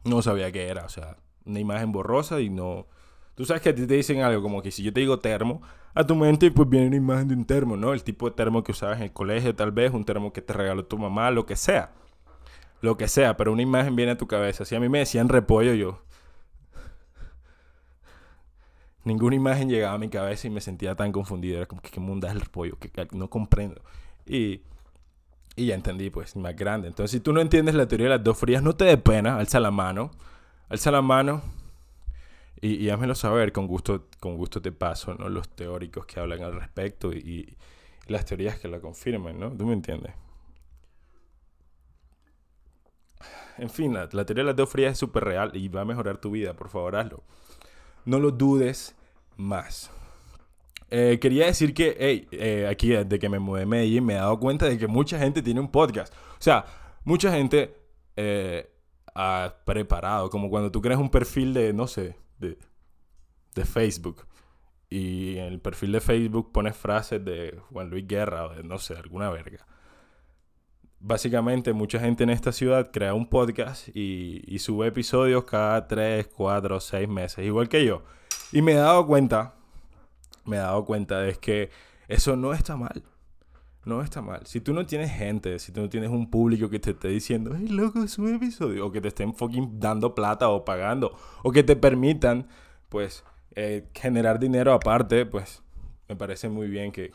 no 0.04 0.22
sabía 0.22 0.52
qué 0.52 0.68
era. 0.68 0.84
O 0.84 0.88
sea, 0.88 1.16
una 1.44 1.60
imagen 1.60 1.92
borrosa 1.92 2.40
y 2.40 2.48
no... 2.48 2.86
Tú 3.34 3.44
sabes 3.44 3.62
que 3.62 3.68
a 3.68 3.74
ti 3.74 3.86
te 3.86 3.94
dicen 3.94 4.20
algo 4.20 4.42
como 4.42 4.62
que 4.62 4.70
si 4.70 4.82
yo 4.82 4.92
te 4.92 5.00
digo 5.00 5.20
termo, 5.20 5.62
a 5.94 6.04
tu 6.04 6.16
mente 6.16 6.50
pues 6.50 6.68
viene 6.68 6.88
una 6.88 6.96
imagen 6.96 7.28
de 7.28 7.34
un 7.34 7.44
termo, 7.44 7.76
¿no? 7.76 7.92
El 7.92 8.02
tipo 8.02 8.28
de 8.28 8.34
termo 8.34 8.64
que 8.64 8.72
usabas 8.72 8.98
en 8.98 9.04
el 9.04 9.12
colegio 9.12 9.54
tal 9.54 9.72
vez, 9.72 9.92
un 9.92 10.04
termo 10.04 10.32
que 10.32 10.42
te 10.42 10.52
regaló 10.52 10.84
tu 10.84 10.98
mamá, 10.98 11.30
lo 11.30 11.46
que 11.46 11.56
sea. 11.56 11.92
Lo 12.80 12.96
que 12.96 13.08
sea, 13.08 13.36
pero 13.36 13.52
una 13.52 13.62
imagen 13.62 13.96
viene 13.96 14.12
a 14.12 14.18
tu 14.18 14.26
cabeza. 14.26 14.64
Si 14.64 14.74
a 14.74 14.80
mí 14.80 14.88
me 14.88 14.98
decían 14.98 15.28
repollo, 15.28 15.74
yo, 15.74 16.02
ninguna 19.08 19.34
imagen 19.36 19.68
llegaba 19.68 19.94
a 19.94 19.98
mi 19.98 20.08
cabeza 20.08 20.46
y 20.46 20.50
me 20.50 20.60
sentía 20.60 20.94
tan 20.94 21.10
confundido. 21.10 21.56
Era 21.56 21.66
como 21.66 21.82
que 21.82 21.90
qué 21.90 22.00
mundo 22.00 22.26
es 22.28 22.32
el 22.34 22.40
repollo, 22.40 22.78
que, 22.78 22.90
no 23.12 23.28
comprendo. 23.28 23.80
Y, 24.26 24.62
y, 25.56 25.66
ya 25.66 25.74
entendí, 25.74 26.10
pues, 26.10 26.36
más 26.36 26.54
grande. 26.54 26.88
Entonces, 26.88 27.10
si 27.12 27.20
tú 27.20 27.32
no 27.32 27.40
entiendes 27.40 27.74
la 27.74 27.88
teoría 27.88 28.06
de 28.06 28.16
las 28.16 28.24
dos 28.24 28.38
frías, 28.38 28.62
no 28.62 28.76
te 28.76 28.84
dé 28.84 28.98
pena, 28.98 29.38
alza 29.38 29.58
la 29.60 29.70
mano. 29.70 30.10
Alza 30.68 30.90
la 30.90 31.02
mano 31.02 31.42
y, 32.60 32.74
y 32.76 32.90
házmelo 32.90 33.14
saber. 33.14 33.52
Con 33.52 33.66
gusto, 33.66 34.06
con 34.20 34.36
gusto 34.36 34.60
te 34.62 34.72
paso, 34.72 35.14
¿no? 35.14 35.28
Los 35.28 35.48
teóricos 35.48 36.06
que 36.06 36.20
hablan 36.20 36.42
al 36.42 36.54
respecto 36.54 37.12
y, 37.12 37.18
y 37.18 37.56
las 38.12 38.24
teorías 38.26 38.58
que 38.58 38.68
la 38.68 38.80
confirman, 38.80 39.38
¿no? 39.40 39.50
¿Tú 39.50 39.66
me 39.66 39.72
entiendes? 39.72 40.12
En 43.56 43.70
fin, 43.70 43.92
la, 43.94 44.08
la 44.12 44.24
teoría 44.24 44.44
de 44.44 44.48
las 44.50 44.56
dos 44.56 44.70
frías 44.70 44.92
es 44.92 44.98
súper 44.98 45.24
real 45.24 45.50
y 45.54 45.68
va 45.68 45.80
a 45.80 45.84
mejorar 45.84 46.18
tu 46.18 46.30
vida. 46.30 46.54
Por 46.54 46.68
favor, 46.68 46.96
hazlo. 46.96 47.22
No 48.04 48.18
lo 48.20 48.30
dudes 48.30 48.94
más. 49.38 49.90
Eh, 50.90 51.18
quería 51.20 51.46
decir 51.46 51.72
que, 51.72 51.96
hey, 51.98 52.28
eh, 52.32 52.66
aquí 52.70 52.88
desde 52.88 53.18
que 53.18 53.28
me 53.30 53.38
mudé 53.38 53.62
a 53.62 53.66
Medellín 53.66 54.04
me 54.04 54.14
he 54.14 54.16
dado 54.16 54.38
cuenta 54.38 54.66
de 54.66 54.76
que 54.76 54.86
mucha 54.86 55.18
gente 55.18 55.40
tiene 55.40 55.60
un 55.60 55.70
podcast. 55.70 56.12
O 56.14 56.40
sea, 56.42 56.66
mucha 57.04 57.32
gente 57.32 57.74
eh, 58.16 58.70
ha 59.14 59.54
preparado, 59.64 60.28
como 60.28 60.50
cuando 60.50 60.70
tú 60.70 60.82
creas 60.82 61.00
un 61.00 61.10
perfil 61.10 61.54
de, 61.54 61.72
no 61.72 61.86
sé, 61.86 62.16
de, 62.38 62.58
de 63.54 63.64
Facebook. 63.64 64.26
Y 64.90 65.36
en 65.36 65.46
el 65.46 65.60
perfil 65.60 65.92
de 65.92 66.00
Facebook 66.00 66.52
pones 66.52 66.76
frases 66.76 67.22
de 67.24 67.58
Juan 67.70 67.90
Luis 67.90 68.06
Guerra 68.06 68.46
o 68.46 68.54
de, 68.54 68.62
no 68.62 68.78
sé, 68.78 68.94
alguna 68.94 69.30
verga. 69.30 69.66
Básicamente, 71.00 71.72
mucha 71.72 72.00
gente 72.00 72.24
en 72.24 72.30
esta 72.30 72.50
ciudad 72.50 72.90
crea 72.90 73.14
un 73.14 73.28
podcast 73.28 73.88
y, 73.94 74.58
sube 74.58 74.88
episodios 74.88 75.44
cada 75.44 75.86
3, 75.86 76.26
4, 76.26 76.80
6 76.80 77.08
meses, 77.08 77.44
igual 77.44 77.68
que 77.68 77.84
yo. 77.84 78.02
Y 78.52 78.62
me 78.62 78.72
he 78.72 78.76
dado 78.76 79.06
cuenta, 79.06 79.54
me 80.44 80.56
he 80.56 80.60
dado 80.60 80.84
cuenta 80.84 81.20
de 81.20 81.34
que 81.34 81.70
eso 82.08 82.36
no 82.36 82.52
está 82.52 82.76
mal. 82.76 83.02
No 83.84 84.02
está 84.02 84.20
mal. 84.20 84.46
Si 84.46 84.60
tú 84.60 84.74
no 84.74 84.84
tienes 84.86 85.10
gente, 85.10 85.58
si 85.58 85.72
tú 85.72 85.80
no 85.80 85.88
tienes 85.88 86.10
un 86.10 86.30
público 86.30 86.68
que 86.68 86.78
te 86.78 86.90
esté 86.90 87.08
diciendo, 87.08 87.52
hey, 87.56 87.68
loco, 87.68 88.02
es 88.02 88.18
un 88.18 88.34
episodio, 88.34 88.86
o 88.86 88.92
que 88.92 89.00
te 89.00 89.08
estén 89.08 89.34
fucking 89.34 89.80
dando 89.80 90.14
plata 90.14 90.48
o 90.48 90.64
pagando, 90.64 91.16
o 91.42 91.52
que 91.52 91.62
te 91.62 91.74
permitan, 91.76 92.48
pues, 92.88 93.24
eh, 93.54 93.88
generar 93.94 94.38
dinero 94.38 94.72
aparte, 94.72 95.24
pues, 95.24 95.62
me 96.08 96.16
parece 96.16 96.48
muy 96.48 96.68
bien 96.68 96.92
que, 96.92 97.12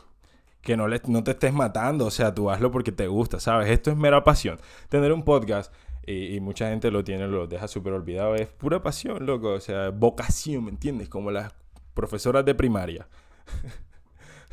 que 0.62 0.76
no, 0.76 0.88
le, 0.88 1.00
no 1.06 1.22
te 1.22 1.32
estés 1.32 1.52
matando. 1.52 2.06
O 2.06 2.10
sea, 2.10 2.34
tú 2.34 2.50
hazlo 2.50 2.70
porque 2.70 2.92
te 2.92 3.06
gusta, 3.06 3.38
¿sabes? 3.40 3.70
Esto 3.70 3.90
es 3.90 3.96
mera 3.96 4.24
pasión. 4.24 4.58
Tener 4.88 5.12
un 5.12 5.22
podcast 5.24 5.72
y, 6.06 6.40
mucha 6.40 6.68
gente 6.68 6.90
lo 6.90 7.04
tiene, 7.04 7.26
lo 7.28 7.46
deja 7.46 7.68
súper 7.68 7.92
olvidado. 7.92 8.34
Es 8.34 8.48
pura 8.48 8.82
pasión, 8.82 9.26
loco. 9.26 9.50
O 9.50 9.60
sea, 9.60 9.90
vocación, 9.90 10.64
¿me 10.64 10.70
entiendes? 10.70 11.08
Como 11.08 11.30
las 11.30 11.54
profesoras 11.94 12.44
de 12.44 12.54
primaria. 12.54 13.08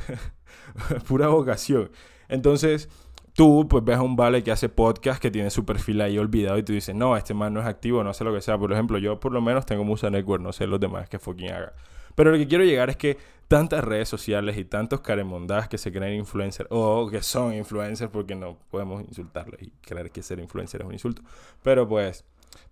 pura 1.08 1.28
vocación. 1.28 1.92
Entonces, 2.30 2.90
tú 3.34 3.68
pues 3.70 3.84
ves 3.84 3.98
a 3.98 4.02
un 4.02 4.16
vale 4.16 4.44
que 4.44 4.52
hace 4.52 4.70
podcast 4.70 5.22
que 5.22 5.32
tiene 5.32 5.50
su 5.50 5.66
perfil 5.66 6.02
ahí 6.02 6.18
olvidado 6.18 6.58
y 6.58 6.64
tú 6.64 6.74
dices, 6.74 6.96
no, 6.96 7.18
este 7.18 7.34
man 7.34 7.54
no 7.54 7.62
es 7.62 7.66
activo, 7.66 8.04
no 8.04 8.14
sé 8.14 8.24
lo 8.24 8.34
que 8.34 8.42
sea. 8.42 8.58
Por 8.58 8.72
ejemplo, 8.72 8.98
yo 8.98 9.20
por 9.20 9.32
lo 9.32 9.42
menos 9.42 9.66
tengo 9.66 9.84
Musa 9.84 10.10
Network, 10.10 10.42
no 10.42 10.54
sé 10.54 10.68
los 10.68 10.80
demás 10.80 11.10
que 11.10 11.20
fucking 11.20 11.52
haga. 11.52 11.74
Pero 12.16 12.32
lo 12.32 12.38
que 12.38 12.48
quiero 12.48 12.64
llegar 12.64 12.90
es 12.90 12.98
que 12.98 13.18
tantas 13.52 13.84
redes 13.84 14.08
sociales 14.08 14.58
y 14.58 14.64
tantos 14.64 15.02
caremondas 15.02 15.68
que 15.68 15.78
se 15.78 15.92
creen 15.92 16.14
influencers 16.14 16.70
o 16.72 17.10
que 17.10 17.22
son 17.22 17.54
influencers 17.54 18.10
porque 18.10 18.34
no 18.34 18.58
podemos 18.70 19.04
insultarlos 19.04 19.62
y 19.62 19.72
creer 19.82 20.10
que 20.10 20.24
ser 20.24 20.40
influencer 20.40 20.80
es 20.80 20.88
un 20.88 20.94
insulto. 20.94 21.22
Pero 21.62 21.86
pues, 21.86 22.24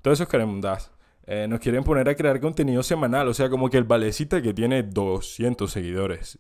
todos 0.02 0.18
esos 0.18 0.30
caremondas 0.30 0.90
eh, 1.28 1.48
nos 1.50 1.60
quieren 1.60 1.84
poner 1.84 2.08
a 2.08 2.16
crear 2.16 2.40
contenido 2.40 2.82
semanal. 2.82 3.28
O 3.28 3.34
sea, 3.34 3.50
como 3.50 3.70
que 3.70 3.76
el 3.76 3.84
valecita 3.84 4.42
que 4.42 4.54
tiene 4.54 4.84
200 4.84 5.70
seguidores, 5.70 6.40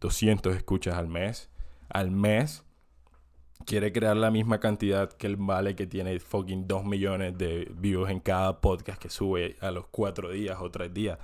200 0.00 0.54
escuchas 0.54 0.94
al 0.94 1.08
mes, 1.08 1.50
al 1.88 2.12
mes, 2.12 2.62
quiere 3.66 3.90
crear 3.90 4.16
la 4.16 4.30
misma 4.30 4.60
cantidad 4.60 5.10
que 5.10 5.26
el 5.26 5.34
vale 5.36 5.74
que 5.74 5.88
tiene 5.88 6.20
fucking 6.20 6.68
2 6.68 6.84
millones 6.84 7.36
de 7.36 7.68
views 7.74 8.08
en 8.08 8.20
cada 8.20 8.60
podcast 8.60 9.02
que 9.02 9.10
sube 9.10 9.56
a 9.60 9.72
los 9.72 9.88
4 9.88 10.30
días 10.30 10.58
o 10.60 10.70
3 10.70 10.94
días. 10.94 11.18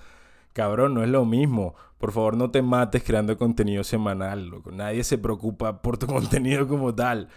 Cabrón, 0.56 0.94
no 0.94 1.04
es 1.04 1.10
lo 1.10 1.26
mismo. 1.26 1.74
Por 1.98 2.12
favor, 2.12 2.36
no 2.36 2.50
te 2.50 2.62
mates 2.62 3.02
creando 3.02 3.36
contenido 3.38 3.82
semanal, 3.82 4.46
loco. 4.48 4.70
Nadie 4.70 5.02
se 5.04 5.18
preocupa 5.18 5.80
por 5.82 5.98
tu 5.98 6.06
contenido 6.06 6.68
como 6.68 6.94
tal. 6.94 7.28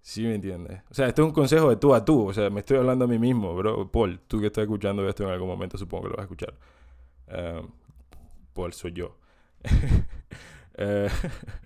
¿Sí 0.00 0.22
me 0.22 0.34
entiendes? 0.34 0.82
O 0.90 0.94
sea, 0.94 1.08
esto 1.08 1.22
es 1.22 1.28
un 1.28 1.34
consejo 1.34 1.70
de 1.70 1.76
tú 1.76 1.94
a 1.94 2.04
tú. 2.04 2.28
O 2.28 2.32
sea, 2.32 2.50
me 2.50 2.60
estoy 2.60 2.76
hablando 2.76 3.06
a 3.06 3.08
mí 3.08 3.18
mismo, 3.18 3.54
bro. 3.54 3.90
Paul, 3.90 4.20
tú 4.28 4.40
que 4.40 4.46
estás 4.46 4.62
escuchando 4.62 5.08
esto 5.08 5.24
en 5.24 5.30
algún 5.30 5.48
momento, 5.48 5.78
supongo 5.78 6.04
que 6.04 6.08
lo 6.10 6.16
vas 6.16 6.22
a 6.22 6.24
escuchar. 6.24 6.54
Uh, 7.28 7.66
Paul, 8.52 8.72
soy 8.72 8.92
yo. 8.92 9.16
Eh, 10.76 11.08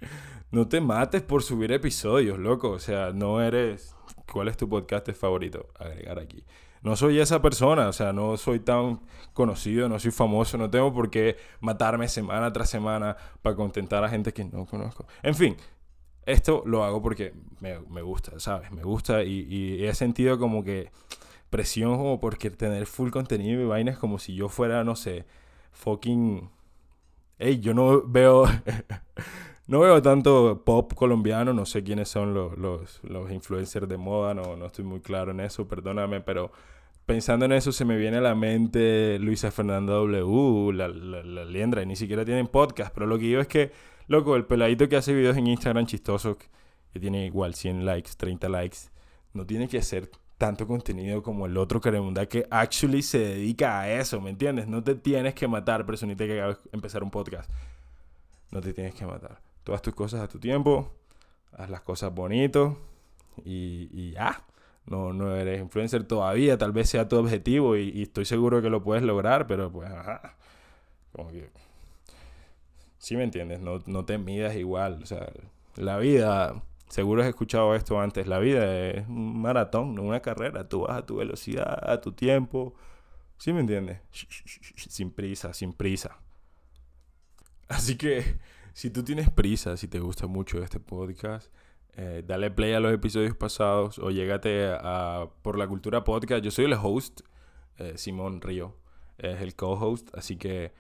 no 0.51 0.69
te 0.69 0.83
mates 0.83 1.23
por 1.23 1.43
subir 1.43 1.73
episodios, 1.73 2.39
loco. 2.39 2.73
O 2.73 2.79
sea, 2.79 3.11
no 3.11 3.41
eres... 3.41 3.97
¿Cuál 4.31 4.49
es 4.49 4.59
tu 4.59 4.69
podcast 4.69 5.09
favorito? 5.13 5.69
Agregar 5.79 6.19
aquí 6.19 6.45
no 6.83 6.97
soy 6.97 7.19
esa 7.19 7.43
persona, 7.43 7.89
o 7.89 7.93
sea, 7.93 8.13
no 8.13 8.37
soy 8.37 8.61
tan 8.61 9.01
conocido, 9.33 9.89
no 9.89 9.99
soy 9.99 10.11
famoso, 10.11 10.59
no 10.59 10.71
tengo 10.71 10.93
por 10.93 11.11
qué 11.11 11.37
matarme 11.61 12.09
semana 12.09 12.53
tras 12.53 12.71
semana 12.71 13.17
para 13.43 13.57
contentar 13.57 14.05
a 14.05 14.09
gente 14.09 14.33
que 14.33 14.45
no 14.45 14.67
conozco. 14.67 15.07
En 15.23 15.35
fin, 15.35 15.57
esto 16.27 16.63
lo 16.67 16.85
hago 16.85 17.01
porque 17.03 17.33
me, 17.61 18.03
gusta, 18.03 18.39
¿sabes? 18.39 18.71
Me 18.71 18.83
gusta 18.83 19.23
y, 19.25 19.85
he 19.85 19.95
sentido 19.95 20.39
como 20.39 20.63
que 20.63 20.91
presión 21.51 21.97
como 21.97 22.21
porque 22.21 22.51
tener 22.51 22.87
full 22.87 23.11
contenido 23.11 23.63
y 23.63 23.65
vainas 23.65 23.99
como 23.99 24.19
si 24.19 24.35
yo 24.35 24.49
fuera, 24.49 24.85
no 24.85 24.95
sé, 24.97 25.25
fucking... 25.73 26.51
Ey, 27.39 27.61
yo 27.61 27.73
no 27.75 28.03
veo... 28.07 28.45
no 29.69 29.81
veo 29.81 30.01
tanto 30.01 30.63
pop 30.65 30.95
colombiano, 30.95 31.53
no 31.53 31.67
sé 31.67 31.85
quiénes 31.85 32.09
son 32.09 32.33
los, 32.33 32.59
los, 32.59 33.31
influencers 33.31 33.87
de 33.87 33.99
moda, 33.99 34.33
no, 34.33 34.57
no 34.57 34.67
estoy 34.67 34.85
muy 34.85 35.01
claro 35.01 35.31
en 35.31 35.41
eso, 35.41 35.69
perdóname, 35.69 36.23
pero 36.23 36.51
pensando 37.05 37.45
en 37.45 37.53
eso 37.53 37.71
se 37.71 37.85
me 37.85 37.99
viene 37.99 38.17
a 38.17 38.23
la 38.23 38.35
mente 38.35 39.19
Luisa 39.19 39.51
Fernanda 39.51 39.93
W, 39.93 40.73
la, 40.73 40.89
la, 40.89 41.23
la 41.23 41.45
Liendra, 41.45 41.83
y 41.83 41.87
ni 41.87 41.97
siquiera 41.97 42.25
tienen 42.25 42.47
podcast, 42.47 42.95
pero 42.95 43.07
lo 43.07 43.19
que 43.19 43.27
digo 43.27 43.43
es 43.43 43.47
que, 43.47 43.71
loco, 44.07 44.37
el 44.37 44.47
peladito 44.47 44.89
que 44.89 44.97
hace 44.97 45.13
videos 45.13 45.37
en 45.37 45.47
Instagram 45.47 45.85
chistosos, 45.85 46.39
que 46.91 46.99
tiene 46.99 47.27
igual 47.27 47.55
100 47.55 47.85
likes, 47.85 48.13
30 48.17 48.49
likes, 48.49 48.79
no 49.35 49.45
tiene 49.45 49.69
que 49.69 49.79
hacer 49.79 50.11
tanto 50.39 50.67
contenido 50.67 51.23
como 51.23 51.45
el 51.45 51.59
otro 51.59 51.79
Caremunda 51.79 52.25
que 52.25 52.47
actually 52.51 53.03
se 53.03 53.19
dedica 53.19 53.81
a 53.81 53.91
eso, 53.91 54.19
¿me 54.19 54.31
entiendes? 54.31 54.67
No 54.67 54.83
te 54.83 54.95
tienes 54.95 55.35
que 55.35 55.47
matar, 55.47 55.85
personita 55.85 56.25
que 56.25 56.41
acabas 56.41 56.65
de 56.65 56.71
empezar 56.73 57.03
un 57.03 57.11
podcast. 57.11 57.51
No 58.51 58.63
te 58.63 58.73
tienes 58.73 58.95
que 58.95 59.05
matar 59.05 59.48
todas 59.69 59.83
tus 59.83 59.95
cosas 59.95 60.23
a 60.23 60.29
tu 60.29 60.39
tiempo, 60.39 60.91
haz 61.53 61.69
las 61.69 61.83
cosas 61.83 62.15
bonito 62.15 62.79
y, 63.45 63.91
y 63.93 64.13
ya. 64.13 64.43
No, 64.87 65.13
no 65.13 65.37
eres 65.37 65.61
influencer 65.61 66.05
todavía, 66.05 66.57
tal 66.57 66.73
vez 66.73 66.89
sea 66.89 67.07
tu 67.07 67.17
objetivo 67.17 67.77
y, 67.77 68.01
estoy 68.01 68.25
seguro 68.25 68.63
que 68.63 68.71
lo 68.71 68.83
puedes 68.83 69.05
lograr, 69.05 69.47
pero 69.47 69.71
pues, 69.71 69.91
ajá. 69.91 70.37
Como 71.13 71.31
que... 71.31 71.51
Sí 72.97 73.15
me 73.15 73.25
entiendes, 73.25 73.61
no, 73.61 73.83
no 73.85 74.07
te 74.07 74.17
midas 74.17 74.57
igual. 74.57 75.01
O 75.03 75.07
sea, 75.07 75.31
la 75.77 75.99
vida, 75.99 76.63
seguro 76.89 77.21
has 77.21 77.29
escuchado 77.29 77.75
esto 77.75 78.01
antes, 78.01 78.27
la 78.27 78.39
vida 78.39 78.89
es 78.89 79.07
un 79.07 79.43
maratón, 79.43 79.95
no 79.95 80.03
una 80.03 80.21
carrera. 80.21 80.67
Tú 80.67 80.87
vas 80.87 80.97
a 80.97 81.05
tu 81.05 81.17
velocidad, 81.17 81.79
a 81.91 82.01
tu 82.01 82.13
tiempo. 82.13 82.75
¿Sí 83.37 83.53
me 83.53 83.61
entiendes? 83.61 84.01
Sin 84.89 85.11
prisa, 85.11 85.53
sin 85.53 85.75
prisa. 85.75 86.17
Así 87.69 87.99
que 87.99 88.39
si 88.79 88.91
tú 88.91 89.03
tienes 89.03 89.29
prisa, 89.29 89.77
si 89.77 89.89
te 89.89 89.99
gusta 89.99 90.29
mucho 90.29 90.63
este 90.63 90.79
podcast, 90.79 91.53
eh, 91.97 92.23
dale 92.25 92.49
play 92.53 92.75
a 92.75 92.79
los 92.79 92.95
episodios 92.95 93.35
pasados 93.35 93.99
o 93.99 94.13
llégate 94.13 94.67
a, 94.71 95.29
Por 95.43 95.59
la 95.59 95.67
Cultura 95.67 96.05
Podcast. 96.05 96.45
Yo 96.45 96.53
soy 96.53 96.67
el 96.67 96.75
host, 96.75 97.23
eh, 97.79 97.95
Simón 97.97 98.41
Río 98.41 98.77
es 99.19 99.41
el 99.41 99.57
co-host, 99.57 100.11
así 100.17 100.37
que 100.37 100.67
eh, 100.67 100.73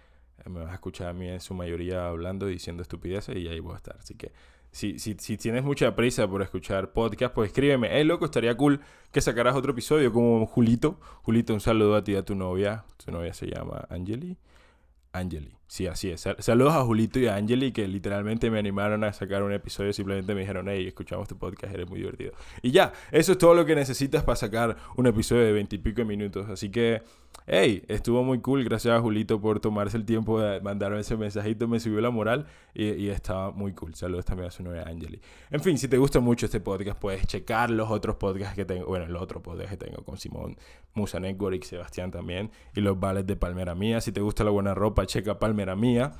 me 0.48 0.61
vas 0.61 0.70
a 0.70 0.74
escuchar 0.74 1.08
a 1.08 1.12
mí 1.12 1.26
en 1.26 1.40
su 1.40 1.54
mayoría 1.54 2.06
hablando 2.06 2.48
y 2.48 2.52
diciendo 2.52 2.84
estupideces 2.84 3.37
y 3.37 3.48
ahí 3.48 3.58
voy 3.58 3.72
a 3.72 3.78
estar. 3.78 3.96
Así 3.98 4.14
que 4.14 4.30
si, 4.70 5.00
si, 5.00 5.16
si 5.18 5.37
tienes 5.37 5.64
mucha 5.64 5.96
prisa 5.96 6.28
por 6.28 6.40
escuchar 6.42 6.92
podcast, 6.92 7.34
pues 7.34 7.48
escríbeme. 7.48 7.88
Hey, 7.90 8.04
loco, 8.04 8.26
estaría 8.26 8.56
cool 8.56 8.80
que 9.11 9.20
sacaras 9.20 9.56
otro 9.56 9.72
episodio 9.72 10.12
como 10.12 10.46
Julito. 10.46 11.00
Julito, 11.22 11.52
un 11.52 11.61
saludo 11.61 11.96
a 11.96 12.04
ti 12.04 12.12
y 12.12 12.14
a 12.14 12.24
tu 12.24 12.37
novia. 12.37 12.84
Tu 13.04 13.11
novia 13.11 13.34
se 13.34 13.46
llama 13.46 13.88
Angeli. 13.90 14.38
Angeli. 15.11 15.58
Sí, 15.68 15.87
así 15.87 16.09
es. 16.09 16.26
Saludos 16.38 16.72
a 16.72 16.83
Julito 16.83 17.18
y 17.18 17.26
a 17.26 17.37
Angeli 17.37 17.72
que 17.72 17.87
literalmente 17.87 18.50
me 18.50 18.59
animaron 18.59 19.04
a 19.04 19.12
sacar 19.12 19.42
un 19.42 19.52
episodio. 19.52 19.92
Simplemente 19.92 20.35
me 20.35 20.40
dijeron, 20.40 20.66
hey, 20.66 20.87
escuchamos 20.88 21.28
tu 21.28 21.37
podcast, 21.37 21.74
eres 21.74 21.87
muy 21.87 21.98
divertido. 21.98 22.33
Y 22.62 22.70
ya, 22.70 22.94
eso 23.12 23.33
es 23.33 23.38
todo 23.38 23.52
lo 23.52 23.66
que 23.66 23.74
necesitas 23.74 24.24
para 24.24 24.37
sacar 24.37 24.78
un 24.96 25.07
episodio 25.07 25.44
de 25.44 25.52
veintipico 25.52 26.07
minutos. 26.07 26.48
Así 26.48 26.70
que, 26.70 27.02
hey, 27.46 27.85
estuvo 27.88 28.24
muy 28.24 28.40
cool. 28.40 28.64
Gracias 28.64 28.94
a 28.96 29.00
Julito 29.02 29.42
por 29.42 29.61
tomarse 29.61 29.98
el 29.98 30.07
tiempo 30.07 30.40
de 30.40 30.59
mandarme 30.62 31.00
ese 31.00 31.18
mensajito. 31.18 31.68
Me 31.68 31.81
subió 31.81 32.00
la 32.00 32.11
moral 32.11 32.46
y, 32.72 33.11
estaba 33.11 33.50
muy 33.50 33.74
cool. 33.74 33.94
Saludos 33.94 34.24
también 34.24 34.48
a 34.48 34.50
su 34.50 34.62
novia 34.62 34.85
Angeli. 34.87 35.20
En 35.50 35.61
fin, 35.61 35.76
si 35.76 35.87
te 35.87 35.98
gusta 35.98 36.18
mucho 36.18 36.46
este 36.46 36.61
podcast, 36.61 36.98
puedes 36.98 37.26
checar 37.26 37.68
los 37.68 37.90
otros 37.90 38.16
podcasts 38.16 38.54
que 38.54 38.64
tengo. 38.64 38.87
Bueno, 38.87 39.04
el 39.04 39.16
otro 39.16 39.42
podcast 39.42 39.68
que 39.68 39.76
tengo 39.76 40.02
con 40.02 40.16
Simón, 40.16 40.57
Musa 40.94 41.20
Network 41.20 41.62
y 41.62 41.66
Sebastián 41.66 42.11
también. 42.11 42.50
Y 42.74 42.81
los 42.81 42.98
vales 42.98 43.26
de 43.26 43.37
Palmera 43.37 43.74
Mía. 43.74 44.00
Si 44.00 44.12
te 44.12 44.22
gusta 44.22 44.44
la 44.44 44.50
buena 44.50 44.72
ropa, 44.72 45.04
checa 45.04 45.38
Palmera 45.38 45.58
era 45.62 45.77
mía. 45.77 46.12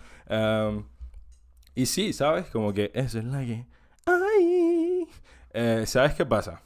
y 1.75 1.87
sí, 1.87 2.13
¿sabes? 2.13 2.47
Como 2.51 2.73
que 2.73 2.91
eso 2.95 3.19
es 3.19 3.25
la 3.25 3.41
que... 3.41 3.67
Ay. 4.07 5.07
Eh, 5.53 5.85
¿Sabes 5.87 6.15
qué 6.15 6.27
pasa? 6.27 6.63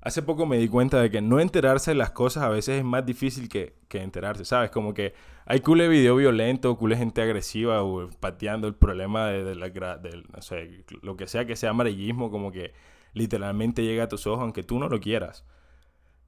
Hace 0.00 0.22
poco 0.22 0.46
me 0.46 0.58
di 0.58 0.68
cuenta 0.68 1.00
de 1.00 1.10
que 1.10 1.20
no 1.20 1.38
enterarse 1.38 1.92
de 1.92 1.94
las 1.94 2.10
cosas 2.10 2.42
a 2.42 2.48
veces 2.48 2.78
es 2.78 2.84
más 2.84 3.06
difícil 3.06 3.48
que, 3.48 3.76
que 3.88 4.02
enterarse, 4.02 4.44
¿sabes? 4.44 4.70
Como 4.70 4.94
que 4.94 5.14
hay 5.46 5.60
cule 5.60 5.88
video 5.88 6.16
violento, 6.16 6.76
cule 6.76 6.96
gente 6.96 7.22
agresiva 7.22 7.82
o 7.82 8.08
pateando 8.20 8.66
el 8.66 8.74
problema 8.74 9.28
de, 9.28 9.54
la, 9.54 9.68
no 9.68 10.42
sé, 10.42 10.84
lo 11.02 11.16
que 11.16 11.26
sea 11.26 11.44
que 11.46 11.56
sea 11.56 11.70
amarillismo, 11.70 12.30
como 12.30 12.50
que 12.50 12.72
literalmente 13.12 13.82
llega 13.82 14.04
a 14.04 14.08
tus 14.08 14.26
ojos 14.26 14.42
aunque 14.42 14.62
tú 14.64 14.78
no 14.78 14.88
lo 14.88 14.98
quieras. 15.00 15.44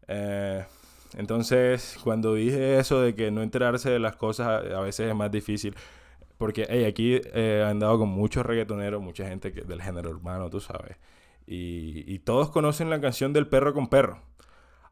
Eh, 0.06 0.64
entonces, 1.16 1.96
cuando 2.02 2.34
dije 2.34 2.78
eso 2.78 3.00
de 3.00 3.14
que 3.14 3.30
no 3.30 3.42
enterarse 3.42 3.90
de 3.90 3.98
las 3.98 4.16
cosas 4.16 4.64
a, 4.72 4.80
veces 4.80 5.08
es 5.08 5.14
más 5.14 5.30
difícil, 5.30 5.74
porque 6.38 6.66
hey, 6.68 6.84
aquí 6.84 7.20
he 7.32 7.62
andado 7.62 7.98
con 7.98 8.08
muchos 8.08 8.44
reggaetoneros, 8.44 9.02
mucha 9.02 9.26
gente 9.28 9.52
que, 9.52 9.62
del 9.62 9.80
género 9.80 10.10
urbano, 10.10 10.50
tú 10.50 10.60
sabes, 10.60 10.96
y, 11.46 12.04
y, 12.12 12.18
todos 12.20 12.50
conocen 12.50 12.90
la 12.90 13.00
canción 13.00 13.32
del 13.32 13.46
perro 13.46 13.74
con 13.74 13.88
perro. 13.88 14.22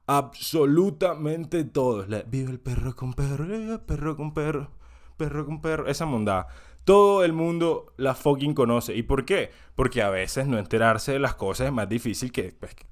Absolutamente 0.06 1.64
todos. 1.64 2.06
Vive 2.28 2.50
el 2.50 2.60
perro 2.60 2.94
con 2.94 3.14
perro, 3.14 3.46
perro 3.86 4.16
con 4.16 4.34
perro, 4.34 4.70
perro 5.16 5.46
con 5.46 5.62
perro. 5.62 5.86
Esa 5.86 6.04
mondad. 6.04 6.46
Todo 6.84 7.24
el 7.24 7.32
mundo 7.32 7.94
la 7.96 8.14
fucking 8.14 8.54
conoce. 8.54 8.94
¿Y 8.94 9.02
por 9.04 9.24
qué? 9.24 9.50
Porque 9.74 10.02
a 10.02 10.10
veces 10.10 10.46
no 10.46 10.58
enterarse 10.58 11.12
de 11.12 11.20
las 11.20 11.34
cosas 11.36 11.68
es 11.68 11.72
más 11.72 11.88
difícil 11.88 12.32
que, 12.32 12.52
pues, 12.52 12.74
que 12.74 12.84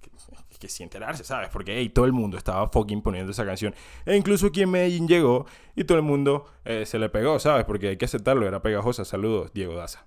sí 0.68 0.82
enterarse, 0.82 1.24
¿sabes? 1.24 1.48
Porque 1.48 1.78
hey, 1.78 1.88
todo 1.88 2.04
el 2.04 2.12
mundo 2.12 2.36
estaba 2.36 2.68
fucking 2.68 3.02
poniendo 3.02 3.32
esa 3.32 3.44
canción. 3.44 3.74
E 4.04 4.16
incluso 4.16 4.48
aquí 4.48 4.62
en 4.62 4.70
Medellín 4.70 5.08
llegó 5.08 5.46
y 5.74 5.84
todo 5.84 5.98
el 5.98 6.04
mundo 6.04 6.46
eh, 6.64 6.86
se 6.86 6.98
le 6.98 7.08
pegó, 7.08 7.38
¿sabes? 7.38 7.64
Porque 7.64 7.88
hay 7.88 7.96
que 7.96 8.04
aceptarlo, 8.04 8.46
era 8.46 8.62
pegajosa. 8.62 9.04
Saludos, 9.04 9.52
Diego 9.52 9.74
Daza. 9.74 10.06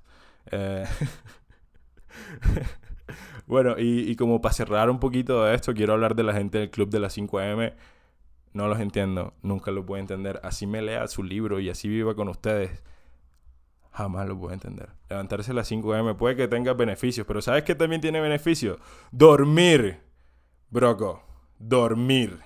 Eh, 0.51 0.85
bueno, 3.47 3.75
y, 3.77 4.15
como 4.15 4.41
para 4.41 4.53
cerrar 4.53 4.89
un 4.89 4.99
poquito 4.99 5.43
de 5.43 5.55
esto, 5.55 5.73
quiero 5.73 5.93
hablar 5.93 6.15
de 6.15 6.23
la 6.23 6.33
gente 6.33 6.59
del 6.59 6.69
club 6.69 6.89
de 6.89 6.99
las 6.99 7.17
5am. 7.17 7.73
No 8.53 8.67
los 8.67 8.79
entiendo, 8.79 9.33
nunca 9.41 9.71
lo 9.71 9.85
puedo 9.85 9.99
entender. 9.99 10.39
Así 10.43 10.67
me 10.67 10.81
lea 10.81 11.07
su 11.07 11.23
libro 11.23 11.59
y 11.59 11.69
así 11.69 11.87
viva 11.87 12.15
con 12.15 12.29
ustedes 12.29 12.83
jamás 13.93 14.27
lo 14.27 14.37
puedo 14.37 14.53
entender. 14.53 14.89
Levantarse 15.09 15.51
a 15.51 15.53
las 15.53 15.67
5 15.67 15.93
am 15.93 16.17
puede 16.17 16.35
que 16.35 16.47
tenga 16.47 16.73
beneficios, 16.73 17.25
pero 17.25 17.41
¿sabes 17.41 17.63
qué 17.63 17.75
también 17.75 18.01
tiene 18.01 18.19
beneficios? 18.19 18.77
Dormir. 19.11 19.99
Broco, 20.73 21.21
dormir. 21.59 22.39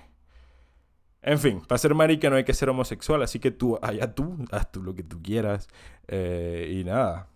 En 1.22 1.38
fin, 1.38 1.62
para 1.66 1.78
ser 1.78 1.94
marica 1.94 2.28
no 2.28 2.36
hay 2.36 2.44
que 2.44 2.52
ser 2.52 2.68
homosexual, 2.68 3.22
así 3.22 3.38
que 3.38 3.50
tú, 3.50 3.78
allá 3.80 4.14
tú, 4.14 4.36
haz 4.50 4.70
tú 4.70 4.82
lo 4.82 4.94
que 4.94 5.02
tú 5.02 5.22
quieras. 5.22 5.66
Eh, 6.08 6.76
y 6.78 6.84
nada. 6.84 7.28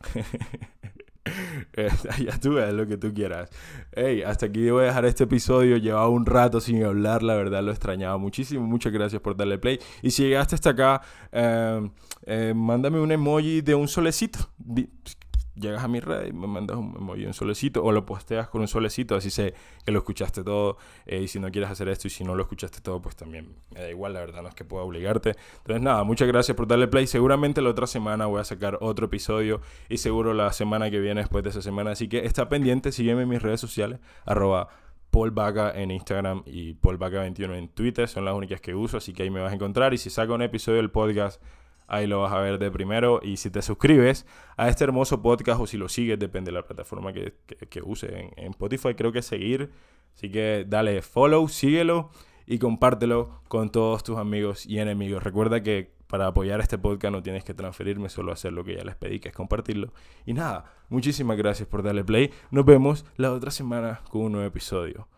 allá 1.76 2.40
tú, 2.40 2.58
haz 2.58 2.72
lo 2.72 2.86
que 2.86 2.96
tú 2.96 3.12
quieras. 3.12 3.50
Hey, 3.92 4.22
hasta 4.22 4.46
aquí 4.46 4.70
voy 4.70 4.84
a 4.84 4.86
dejar 4.86 5.04
este 5.04 5.24
episodio. 5.24 5.76
Llevaba 5.76 6.08
un 6.08 6.24
rato 6.24 6.62
sin 6.62 6.82
hablar, 6.82 7.22
la 7.22 7.34
verdad 7.34 7.62
lo 7.62 7.70
extrañaba 7.70 8.16
muchísimo. 8.16 8.66
Muchas 8.66 8.94
gracias 8.94 9.20
por 9.20 9.36
darle 9.36 9.58
play. 9.58 9.78
Y 10.00 10.12
si 10.12 10.22
llegaste 10.22 10.54
hasta 10.54 10.70
acá, 10.70 11.02
eh, 11.30 11.90
eh, 12.24 12.54
mándame 12.56 13.00
un 13.00 13.12
emoji 13.12 13.60
de 13.60 13.74
un 13.74 13.86
solecito 13.86 14.38
llegas 15.56 15.82
a 15.82 15.88
mi 15.88 16.00
red 16.00 16.26
y 16.26 16.32
me 16.32 16.46
mandas 16.46 16.76
un 16.76 16.94
emoji, 16.96 17.26
un 17.26 17.34
solecito, 17.34 17.82
o 17.82 17.92
lo 17.92 18.06
posteas 18.06 18.48
con 18.48 18.60
un 18.60 18.68
solecito, 18.68 19.16
así 19.16 19.30
sé 19.30 19.54
que 19.84 19.92
lo 19.92 19.98
escuchaste 19.98 20.44
todo. 20.44 20.76
Eh, 21.06 21.22
y 21.22 21.28
si 21.28 21.40
no 21.40 21.50
quieres 21.50 21.70
hacer 21.70 21.88
esto 21.88 22.08
y 22.08 22.10
si 22.10 22.24
no 22.24 22.34
lo 22.34 22.42
escuchaste 22.42 22.80
todo, 22.80 23.00
pues 23.00 23.16
también 23.16 23.54
me 23.74 23.80
da 23.80 23.90
igual, 23.90 24.12
la 24.12 24.20
verdad 24.20 24.42
no 24.42 24.48
es 24.48 24.54
que 24.54 24.64
pueda 24.64 24.84
obligarte. 24.84 25.34
Entonces, 25.58 25.82
nada, 25.82 26.04
muchas 26.04 26.28
gracias 26.28 26.56
por 26.56 26.66
darle 26.66 26.88
play. 26.88 27.06
Seguramente 27.06 27.62
la 27.62 27.70
otra 27.70 27.86
semana 27.86 28.26
voy 28.26 28.40
a 28.40 28.44
sacar 28.44 28.78
otro 28.80 29.06
episodio 29.06 29.60
y 29.88 29.98
seguro 29.98 30.34
la 30.34 30.52
semana 30.52 30.90
que 30.90 31.00
viene, 31.00 31.20
después 31.20 31.42
de 31.44 31.50
esa 31.50 31.62
semana. 31.62 31.92
Así 31.92 32.08
que 32.08 32.24
está 32.26 32.48
pendiente, 32.48 32.92
sígueme 32.92 33.22
en 33.22 33.28
mis 33.28 33.42
redes 33.42 33.60
sociales, 33.60 34.00
arroba 34.24 34.68
Paul 35.10 35.32
en 35.74 35.90
Instagram 35.90 36.42
y 36.44 36.74
Paul 36.74 36.98
Vaca 36.98 37.20
21 37.20 37.54
en 37.54 37.68
Twitter, 37.68 38.06
son 38.06 38.26
las 38.26 38.34
únicas 38.34 38.60
que 38.60 38.74
uso, 38.74 38.98
así 38.98 39.14
que 39.14 39.22
ahí 39.22 39.30
me 39.30 39.40
vas 39.40 39.50
a 39.50 39.54
encontrar. 39.54 39.94
Y 39.94 39.98
si 39.98 40.10
saco 40.10 40.34
un 40.34 40.42
episodio 40.42 40.76
del 40.76 40.90
podcast 40.90 41.42
Ahí 41.88 42.06
lo 42.06 42.22
vas 42.22 42.32
a 42.32 42.38
ver 42.38 42.58
de 42.58 42.70
primero. 42.70 43.20
Y 43.22 43.36
si 43.36 43.50
te 43.50 43.62
suscribes 43.62 44.26
a 44.56 44.68
este 44.68 44.84
hermoso 44.84 45.22
podcast 45.22 45.60
o 45.60 45.66
si 45.66 45.76
lo 45.76 45.88
sigues, 45.88 46.18
depende 46.18 46.50
de 46.50 46.54
la 46.54 46.66
plataforma 46.66 47.12
que, 47.12 47.34
que, 47.46 47.82
use. 47.82 48.06
En, 48.08 48.30
en, 48.36 48.50
Spotify 48.50 48.94
creo 48.94 49.12
que 49.12 49.22
seguir. 49.22 49.70
Así 50.14 50.30
que 50.30 50.64
dale 50.66 51.02
follow, 51.02 51.48
síguelo 51.48 52.10
y 52.46 52.58
compártelo 52.58 53.42
con 53.48 53.70
todos 53.70 54.02
tus 54.02 54.18
amigos 54.18 54.66
y 54.66 54.78
enemigos. 54.78 55.22
Recuerda 55.22 55.62
que 55.62 55.96
para 56.06 56.28
apoyar 56.28 56.60
este 56.60 56.78
podcast 56.78 57.12
no 57.12 57.22
tienes 57.22 57.44
que 57.44 57.54
transferirme, 57.54 58.08
solo 58.08 58.32
hacer 58.32 58.52
lo 58.52 58.64
que 58.64 58.76
ya 58.76 58.84
les 58.84 58.96
pedí, 58.96 59.18
que 59.18 59.28
es 59.28 59.34
compartirlo. 59.34 59.92
Y 60.24 60.32
nada, 60.32 60.64
muchísimas 60.88 61.36
gracias 61.36 61.68
por 61.68 61.82
darle 61.82 62.04
play. 62.04 62.30
Nos 62.50 62.64
vemos 62.64 63.04
la 63.16 63.32
otra 63.32 63.50
semana 63.50 64.00
con 64.10 64.22
un 64.22 64.32
nuevo 64.32 64.46
episodio. 64.46 65.08